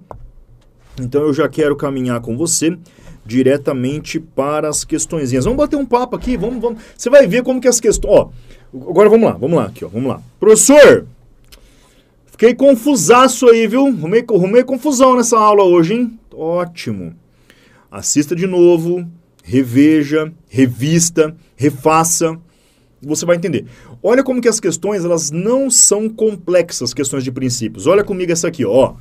[1.00, 2.78] Então eu já quero caminhar com você
[3.26, 5.46] diretamente para as questõezinhas.
[5.46, 6.82] Vamos bater um papo aqui, vamos, vamos.
[6.96, 8.14] Você vai ver como que as questões.
[8.14, 8.30] Ó,
[8.74, 10.22] agora vamos lá, vamos lá aqui, ó, vamos lá.
[10.40, 11.06] Professor,
[12.34, 13.86] fiquei confusaço aí, viu?
[13.88, 16.20] Arrumei, arrumei confusão nessa aula hoje, hein?
[16.34, 17.16] Ótimo.
[17.90, 19.08] Assista de novo,
[19.44, 22.38] reveja, revista, refaça.
[23.02, 23.66] Você vai entender.
[24.02, 27.86] Olha como que as questões, elas não são complexas, questões de princípios.
[27.86, 28.96] Olha comigo essa aqui, ó.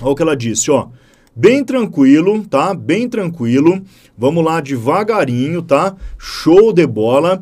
[0.00, 0.88] Olha o que ela disse, ó.
[1.36, 2.72] Bem tranquilo, tá?
[2.72, 3.82] Bem tranquilo.
[4.16, 5.96] Vamos lá devagarinho, tá?
[6.16, 7.40] Show de bola.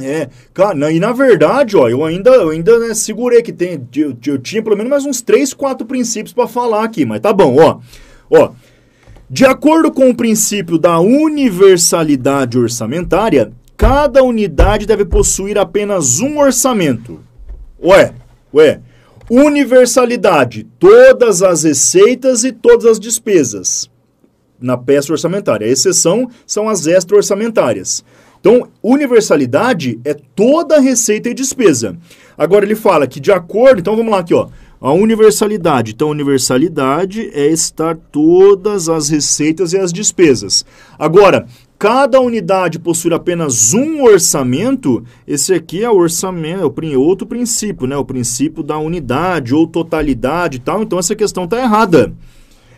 [0.00, 4.14] É, cara, e na verdade, ó, eu ainda, eu ainda né, segurei que tem, eu,
[4.26, 7.56] eu, tinha pelo menos mais uns 3, 4 princípios para falar aqui, mas tá bom,
[7.58, 7.78] ó.
[8.30, 8.50] Ó,
[9.30, 17.20] de acordo com o princípio da universalidade orçamentária, cada unidade deve possuir apenas um orçamento.
[17.82, 18.12] Ué,
[18.52, 18.80] ué,
[19.28, 23.90] Universalidade, todas as receitas e todas as despesas
[24.60, 25.66] na peça orçamentária.
[25.66, 28.04] A exceção são as extra-orçamentárias.
[28.46, 31.98] Então, universalidade é toda receita e despesa.
[32.38, 34.46] Agora ele fala que de acordo, então vamos lá aqui, ó.
[34.80, 35.90] A universalidade.
[35.90, 40.64] Então, universalidade é estar todas as receitas e as despesas.
[40.96, 47.88] Agora, cada unidade possui apenas um orçamento, esse aqui é o orçamento, é outro princípio,
[47.88, 47.96] né?
[47.96, 50.84] O princípio da unidade ou totalidade e tal.
[50.84, 52.12] Então essa questão está errada.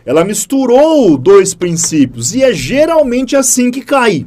[0.03, 4.25] Ela misturou dois princípios e é geralmente assim que cai.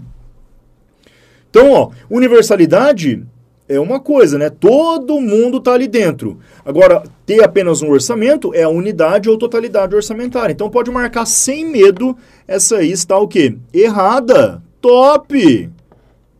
[1.52, 3.22] Então, ó, universalidade
[3.68, 4.48] é uma coisa, né?
[4.48, 6.38] Todo mundo está ali dentro.
[6.64, 10.50] Agora, ter apenas um orçamento é a unidade ou totalidade orçamentária.
[10.50, 12.16] Então pode marcar sem medo,
[12.48, 13.54] essa aí está o quê?
[13.70, 14.62] Errada.
[14.80, 15.70] Top!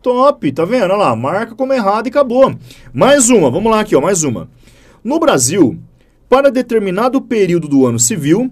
[0.01, 0.85] Top, tá vendo?
[0.85, 2.51] Olha lá, marca como errada e acabou.
[2.91, 4.49] Mais uma, vamos lá aqui, ó, mais uma.
[5.03, 5.77] No Brasil,
[6.27, 8.51] para determinado período do ano civil,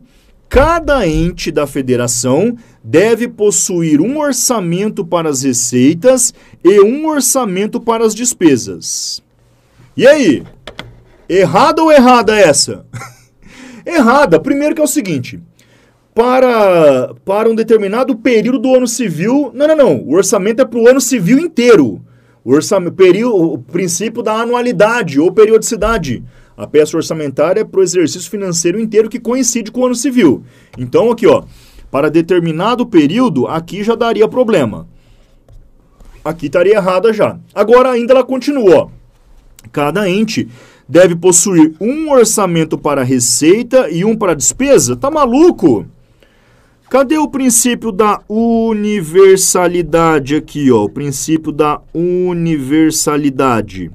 [0.51, 8.05] cada ente da federação deve possuir um orçamento para as receitas e um orçamento para
[8.05, 9.23] as despesas.
[9.95, 10.43] E aí?
[11.29, 12.85] Errada ou errada essa?
[13.85, 14.41] errada.
[14.41, 15.39] Primeiro que é o seguinte,
[16.13, 19.51] para, para um determinado período do ano civil.
[19.53, 19.97] Não, não, não.
[20.01, 22.01] O orçamento é para o ano civil inteiro.
[22.43, 26.21] O, orçamento, período, o princípio da anualidade ou periodicidade.
[26.61, 30.43] A peça orçamentária é para o exercício financeiro inteiro que coincide com o ano civil.
[30.77, 31.41] Então, aqui, ó,
[31.89, 34.87] para determinado período, aqui já daria problema.
[36.23, 37.39] Aqui estaria errada já.
[37.55, 38.89] Agora ainda ela continua, ó.
[39.71, 40.47] Cada ente
[40.87, 44.95] deve possuir um orçamento para receita e um para despesa?
[44.95, 45.87] Tá maluco?
[46.91, 50.83] Cadê o princípio da universalidade aqui, ó?
[50.83, 53.89] O princípio da universalidade.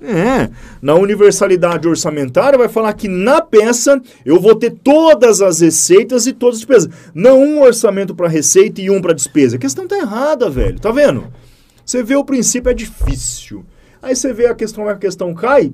[0.00, 0.50] É,
[0.82, 6.32] na universalidade orçamentária vai falar que na peça eu vou ter todas as receitas e
[6.32, 6.90] todas as despesas.
[7.14, 9.56] Não um orçamento para receita e um para despesa.
[9.56, 10.78] A questão tá errada, velho.
[10.78, 11.32] Tá vendo?
[11.84, 13.64] Você vê o princípio é difícil.
[14.02, 15.72] Aí você vê a questão, a questão cai,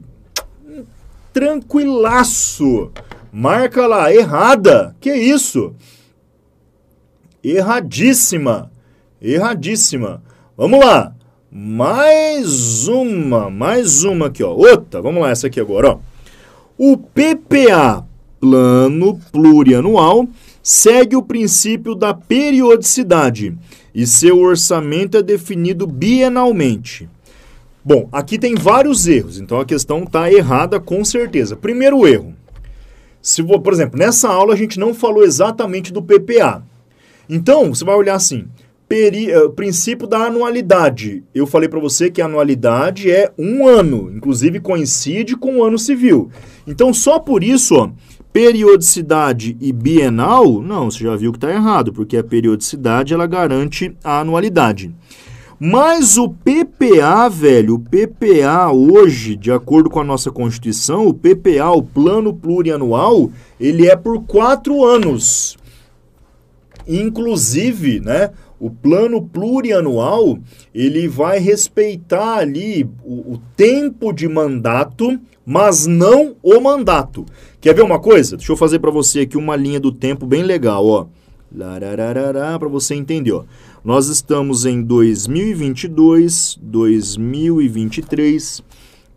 [1.32, 2.92] tranquilaço.
[3.32, 4.94] Marca lá, errada.
[5.00, 5.74] Que isso?
[7.42, 8.70] Erradíssima.
[9.20, 10.22] Erradíssima.
[10.56, 11.14] Vamos lá.
[11.55, 14.55] Mais uma, mais uma aqui, ó.
[14.55, 15.98] Outra, vamos lá, essa aqui agora, ó.
[16.78, 18.07] O PPA,
[18.40, 20.26] Plano Plurianual,
[20.62, 23.55] segue o princípio da periodicidade
[23.94, 27.07] e seu orçamento é definido bienalmente.
[27.84, 31.55] Bom, aqui tem vários erros, então a questão está errada com certeza.
[31.55, 32.32] Primeiro erro.
[33.20, 36.62] Se, por exemplo, nessa aula a gente não falou exatamente do PPA.
[37.28, 38.46] Então, você vai olhar assim,
[38.93, 41.24] peri, uh, princípio da anualidade.
[41.34, 45.78] Eu falei para você que a anualidade é um ano, inclusive coincide com o ano
[45.78, 46.30] civil.
[46.66, 47.88] Então, só por isso, ó,
[48.34, 53.97] periodicidade e bienal, não, você já viu que está errado, porque a periodicidade ela garante
[54.05, 54.95] a anualidade.
[55.59, 61.70] Mas o PPA, velho, o PPA hoje, de acordo com a nossa Constituição, o PPA,
[61.70, 65.57] o Plano Plurianual, ele é por quatro anos.
[66.86, 68.32] Inclusive, né,
[68.62, 70.38] O plano plurianual,
[70.72, 77.26] ele vai respeitar ali o, o tempo de mandato, mas não o mandato.
[77.60, 78.36] Quer ver uma coisa?
[78.36, 81.08] Deixa eu fazer para você aqui uma linha do tempo bem legal, ó.
[82.60, 83.42] Para você entender, ó.
[83.84, 88.62] Nós estamos em 2022, 2023,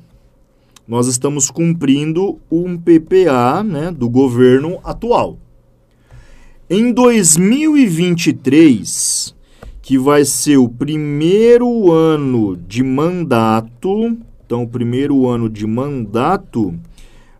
[0.87, 5.37] nós estamos cumprindo um PPA, né, do governo atual.
[6.69, 9.35] Em 2023,
[9.81, 14.17] que vai ser o primeiro ano de mandato,
[14.49, 16.73] então o primeiro ano de mandato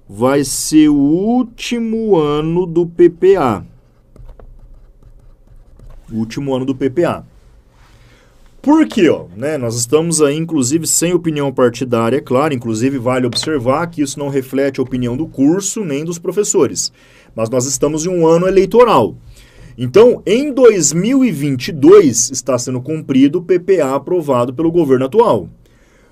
[0.07, 3.65] vai ser o último ano do PPA.
[6.11, 7.25] O último ano do PPA.
[8.61, 9.09] Por quê?
[9.09, 9.57] Ó, né?
[9.57, 12.53] Nós estamos aí, inclusive, sem opinião partidária, é claro.
[12.53, 16.93] Inclusive, vale observar que isso não reflete a opinião do curso nem dos professores.
[17.35, 19.15] Mas nós estamos em um ano eleitoral.
[19.75, 25.49] Então, em 2022, está sendo cumprido o PPA aprovado pelo governo atual.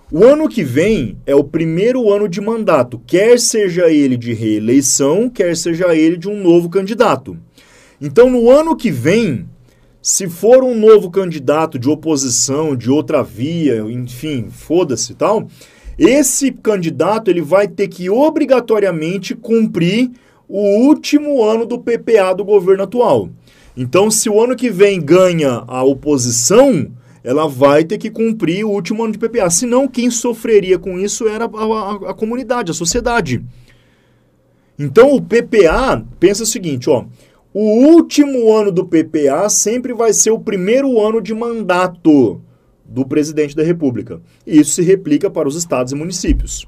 [0.10, 5.30] O ano que vem é o primeiro ano de mandato, quer seja ele de reeleição,
[5.30, 7.38] quer seja ele de um novo candidato.
[8.00, 9.46] Então, no ano que vem,
[10.02, 15.50] se for um novo candidato de oposição, de outra via, enfim, foda-se tal,
[16.00, 20.12] esse candidato ele vai ter que obrigatoriamente cumprir
[20.48, 23.30] o último ano do PPA do governo atual.
[23.76, 26.88] Então, se o ano que vem ganha a oposição,
[27.28, 29.50] ela vai ter que cumprir o último ano de PPA.
[29.50, 33.44] Senão, quem sofreria com isso era a, a, a comunidade, a sociedade.
[34.80, 37.04] Então, o PPA, pensa o seguinte, ó.
[37.54, 42.40] O último ano do PPA sempre vai ser o primeiro ano de mandato
[42.86, 44.22] do presidente da República.
[44.46, 46.66] E isso se replica para os estados e municípios.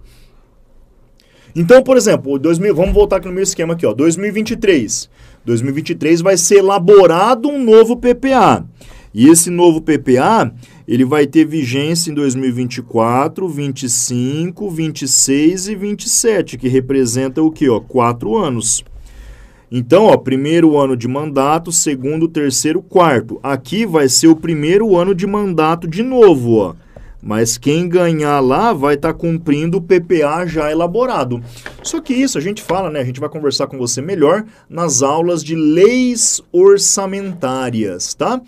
[1.55, 5.09] Então, por exemplo, 2000, vamos voltar aqui no meu esquema aqui, ó, 2023.
[5.45, 8.67] 2023 vai ser elaborado um novo PPA.
[9.13, 10.53] E esse novo PPA,
[10.87, 17.79] ele vai ter vigência em 2024, 25, 26 e 27, que representa o que, ó,
[17.79, 18.83] quatro anos.
[19.71, 23.39] Então, ó, primeiro ano de mandato, segundo, terceiro, quarto.
[23.43, 26.75] Aqui vai ser o primeiro ano de mandato de novo, ó.
[27.21, 31.41] Mas quem ganhar lá vai estar tá cumprindo o PPA já elaborado.
[31.83, 33.01] Só que isso a gente fala, né?
[33.01, 38.41] A gente vai conversar com você melhor nas aulas de leis orçamentárias, tá?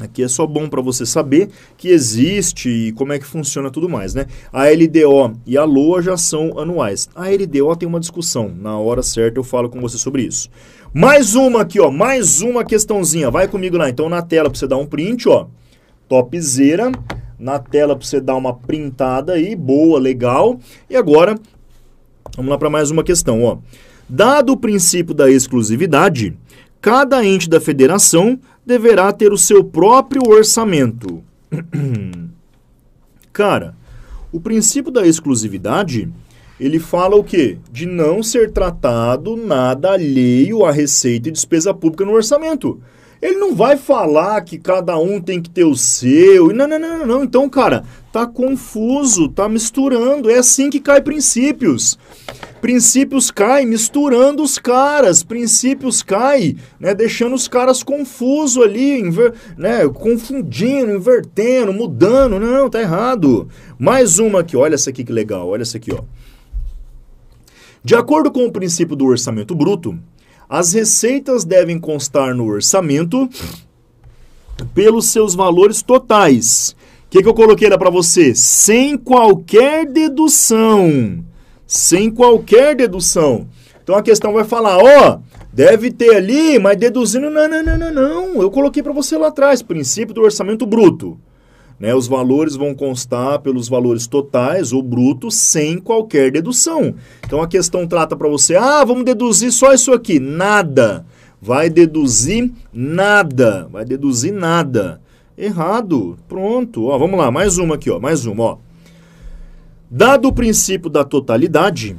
[0.00, 3.88] Aqui é só bom para você saber que existe e como é que funciona tudo
[3.88, 4.26] mais, né?
[4.52, 7.08] A LDO e a LOA já são anuais.
[7.14, 10.48] A LDO tem uma discussão, na hora certa eu falo com você sobre isso.
[10.94, 13.30] Mais uma aqui, ó, mais uma questãozinha.
[13.30, 15.46] Vai comigo lá, então na tela para você dar um print, ó.
[16.08, 16.90] Topzera,
[17.38, 20.58] na tela para você dar uma printada aí, boa, legal.
[20.88, 21.38] E agora,
[22.36, 23.58] vamos lá para mais uma questão, ó.
[24.08, 26.36] Dado o princípio da exclusividade,
[26.80, 31.22] cada ente da federação deverá ter o seu próprio orçamento.
[33.32, 33.74] Cara,
[34.30, 36.12] o princípio da exclusividade,
[36.58, 37.58] ele fala o quê?
[37.70, 42.80] De não ser tratado nada alheio à receita e despesa pública no orçamento.
[43.22, 46.52] Ele não vai falar que cada um tem que ter o seu.
[46.52, 47.22] Não, não, não, não.
[47.22, 50.28] Então, cara, tá confuso, tá misturando.
[50.28, 51.96] É assim que cai princípios.
[52.60, 55.22] Princípios cai misturando os caras.
[55.22, 62.40] Princípios cai, né, deixando os caras confusos ali, inver, né, confundindo, invertendo, mudando.
[62.40, 63.48] Não, tá errado.
[63.78, 66.02] Mais uma aqui, olha essa aqui que legal, olha essa aqui, ó.
[67.84, 69.96] De acordo com o princípio do orçamento bruto,
[70.52, 73.26] as receitas devem constar no orçamento
[74.74, 76.76] pelos seus valores totais.
[77.06, 78.34] O que, que eu coloquei lá para você?
[78.34, 81.24] Sem qualquer dedução.
[81.66, 83.48] Sem qualquer dedução.
[83.82, 87.90] Então a questão vai falar, ó, deve ter ali, mas deduzindo, não, não, não, não,
[87.90, 88.42] não.
[88.42, 91.18] Eu coloquei para você lá atrás, princípio do orçamento bruto.
[91.82, 96.94] Né, os valores vão constar pelos valores totais ou brutos sem qualquer dedução.
[97.26, 100.20] Então a questão trata para você, ah, vamos deduzir só isso aqui.
[100.20, 101.04] Nada.
[101.40, 103.68] Vai deduzir nada.
[103.68, 105.00] Vai deduzir nada.
[105.36, 106.16] Errado.
[106.28, 106.84] Pronto.
[106.84, 108.58] Ó, vamos lá, mais uma aqui, ó, mais uma, ó.
[109.90, 111.96] Dado o princípio da totalidade,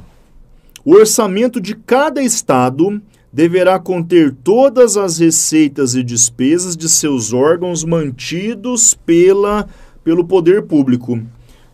[0.82, 3.02] o orçamento de cada estado
[3.34, 9.68] deverá conter todas as receitas e despesas de seus órgãos mantidos pela,
[10.04, 11.20] pelo poder público.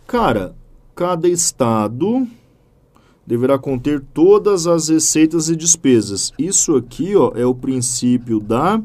[0.06, 0.54] Cara,
[0.94, 2.26] cada estado
[3.26, 6.32] deverá conter todas as receitas e despesas.
[6.38, 8.82] Isso aqui ó, é o princípio da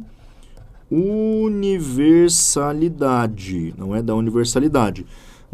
[0.91, 5.05] universalidade, não é da universalidade.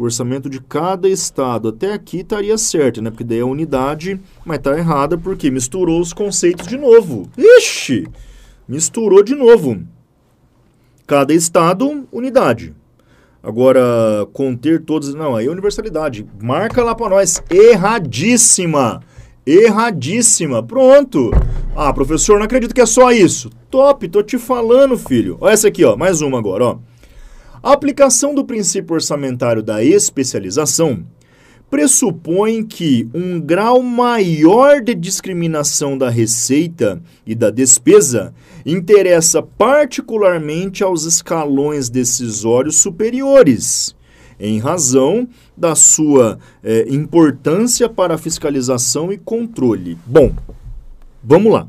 [0.02, 3.08] O orçamento de cada estado até aqui estaria certo, né?
[3.08, 7.30] Porque daí é unidade, mas está errada porque misturou os conceitos de novo.
[7.38, 8.08] Ixi!
[8.66, 9.80] Misturou de novo.
[11.06, 12.74] Cada estado, unidade.
[13.40, 13.80] Agora,
[14.32, 15.14] conter todos.
[15.14, 16.26] Não, aí é universalidade.
[16.42, 17.40] Marca lá para nós.
[17.48, 19.04] Erradíssima.
[19.46, 20.64] Erradíssima.
[20.64, 21.30] Pronto.
[21.76, 23.50] Ah, professor, não acredito que é só isso.
[23.70, 25.38] Top, tô te falando, filho.
[25.40, 25.96] Olha essa aqui, ó.
[25.96, 26.91] Mais uma agora, ó.
[27.62, 31.04] A aplicação do princípio orçamentário da especialização
[31.70, 38.34] pressupõe que um grau maior de discriminação da receita e da despesa
[38.66, 43.94] interessa particularmente aos escalões decisórios superiores,
[44.40, 49.96] em razão da sua é, importância para fiscalização e controle.
[50.04, 50.34] Bom,
[51.22, 51.68] vamos lá.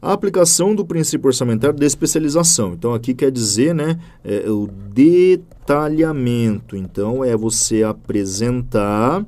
[0.00, 2.74] A aplicação do princípio orçamentário de especialização.
[2.74, 6.76] Então, aqui quer dizer né, é, o detalhamento.
[6.76, 9.26] Então, é você apresentar.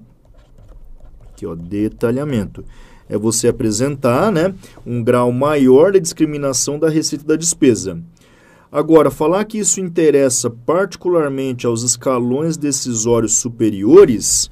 [1.32, 2.64] Aqui, ó, detalhamento.
[3.08, 4.54] É você apresentar né,
[4.86, 8.00] um grau maior de discriminação da receita da despesa.
[8.70, 14.48] Agora, falar que isso interessa particularmente aos escalões decisórios superiores.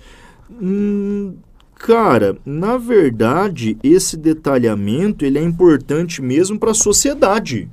[0.51, 1.37] Hum,
[1.79, 7.68] Cara, na verdade, esse detalhamento ele é importante mesmo para a sociedade.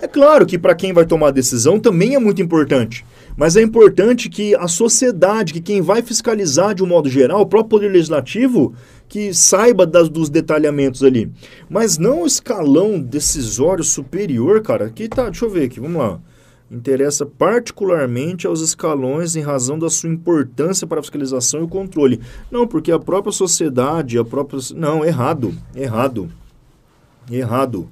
[0.00, 3.04] É claro que para quem vai tomar a decisão também é muito importante,
[3.36, 7.46] mas é importante que a sociedade, que quem vai fiscalizar de um modo geral, o
[7.46, 8.74] próprio Poder Legislativo,
[9.08, 11.30] que saiba das, dos detalhamentos ali.
[11.68, 14.86] Mas não o escalão decisório superior, cara.
[14.86, 16.20] Aqui tá, deixa eu ver aqui, vamos lá
[16.72, 22.18] interessa particularmente aos escalões em razão da sua importância para a fiscalização e o controle.
[22.50, 24.58] Não, porque a própria sociedade, a própria.
[24.74, 26.30] Não, errado, errado,
[27.30, 27.88] errado.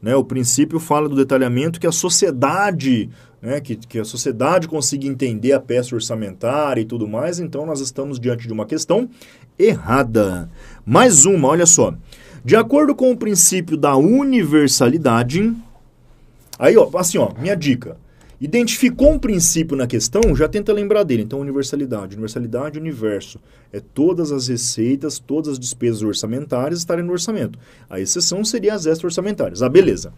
[0.00, 0.14] Né?
[0.14, 3.10] O princípio fala do detalhamento que a sociedade,
[3.42, 3.60] né?
[3.60, 8.20] que, que a sociedade consiga entender a peça orçamentária e tudo mais, então nós estamos
[8.20, 9.10] diante de uma questão
[9.58, 10.48] errada.
[10.86, 11.92] Mais uma, olha só.
[12.44, 15.54] De acordo com o princípio da universalidade,
[16.58, 17.98] aí ó, assim ó, minha dica.
[18.40, 21.22] Identificou um princípio na questão, já tenta lembrar dele.
[21.22, 22.14] Então, universalidade.
[22.14, 23.38] Universalidade, universo.
[23.70, 27.58] É todas as receitas, todas as despesas orçamentárias estarem no orçamento.
[27.88, 29.62] A exceção seria as extra-orçamentárias.
[29.62, 30.14] Ah, beleza.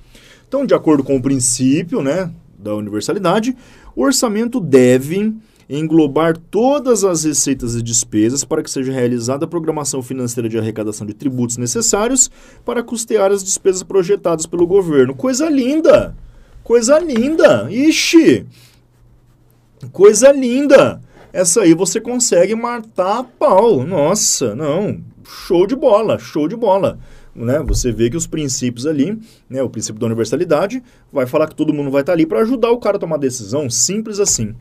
[0.47, 3.57] Então, de acordo com o princípio né, da universalidade,
[3.97, 5.35] o orçamento deve
[5.69, 11.07] englobar todas as receitas e despesas para que seja realizada a programação financeira de arrecadação
[11.07, 12.31] de tributos necessários
[12.65, 15.13] para custear as despesas projetadas pelo governo.
[15.13, 16.15] Coisa linda!
[16.63, 17.69] Coisa linda!
[17.71, 18.47] Ixi!
[19.93, 21.01] Coisa linda!
[21.33, 23.85] Essa aí você consegue matar a pau.
[23.85, 25.01] Nossa, não.
[25.27, 26.99] Show de bola, show de bola.
[27.35, 27.59] Né?
[27.61, 31.73] Você vê que os princípios ali, né, o princípio da universalidade, vai falar que todo
[31.73, 34.55] mundo vai estar ali para ajudar o cara a tomar decisão, simples assim.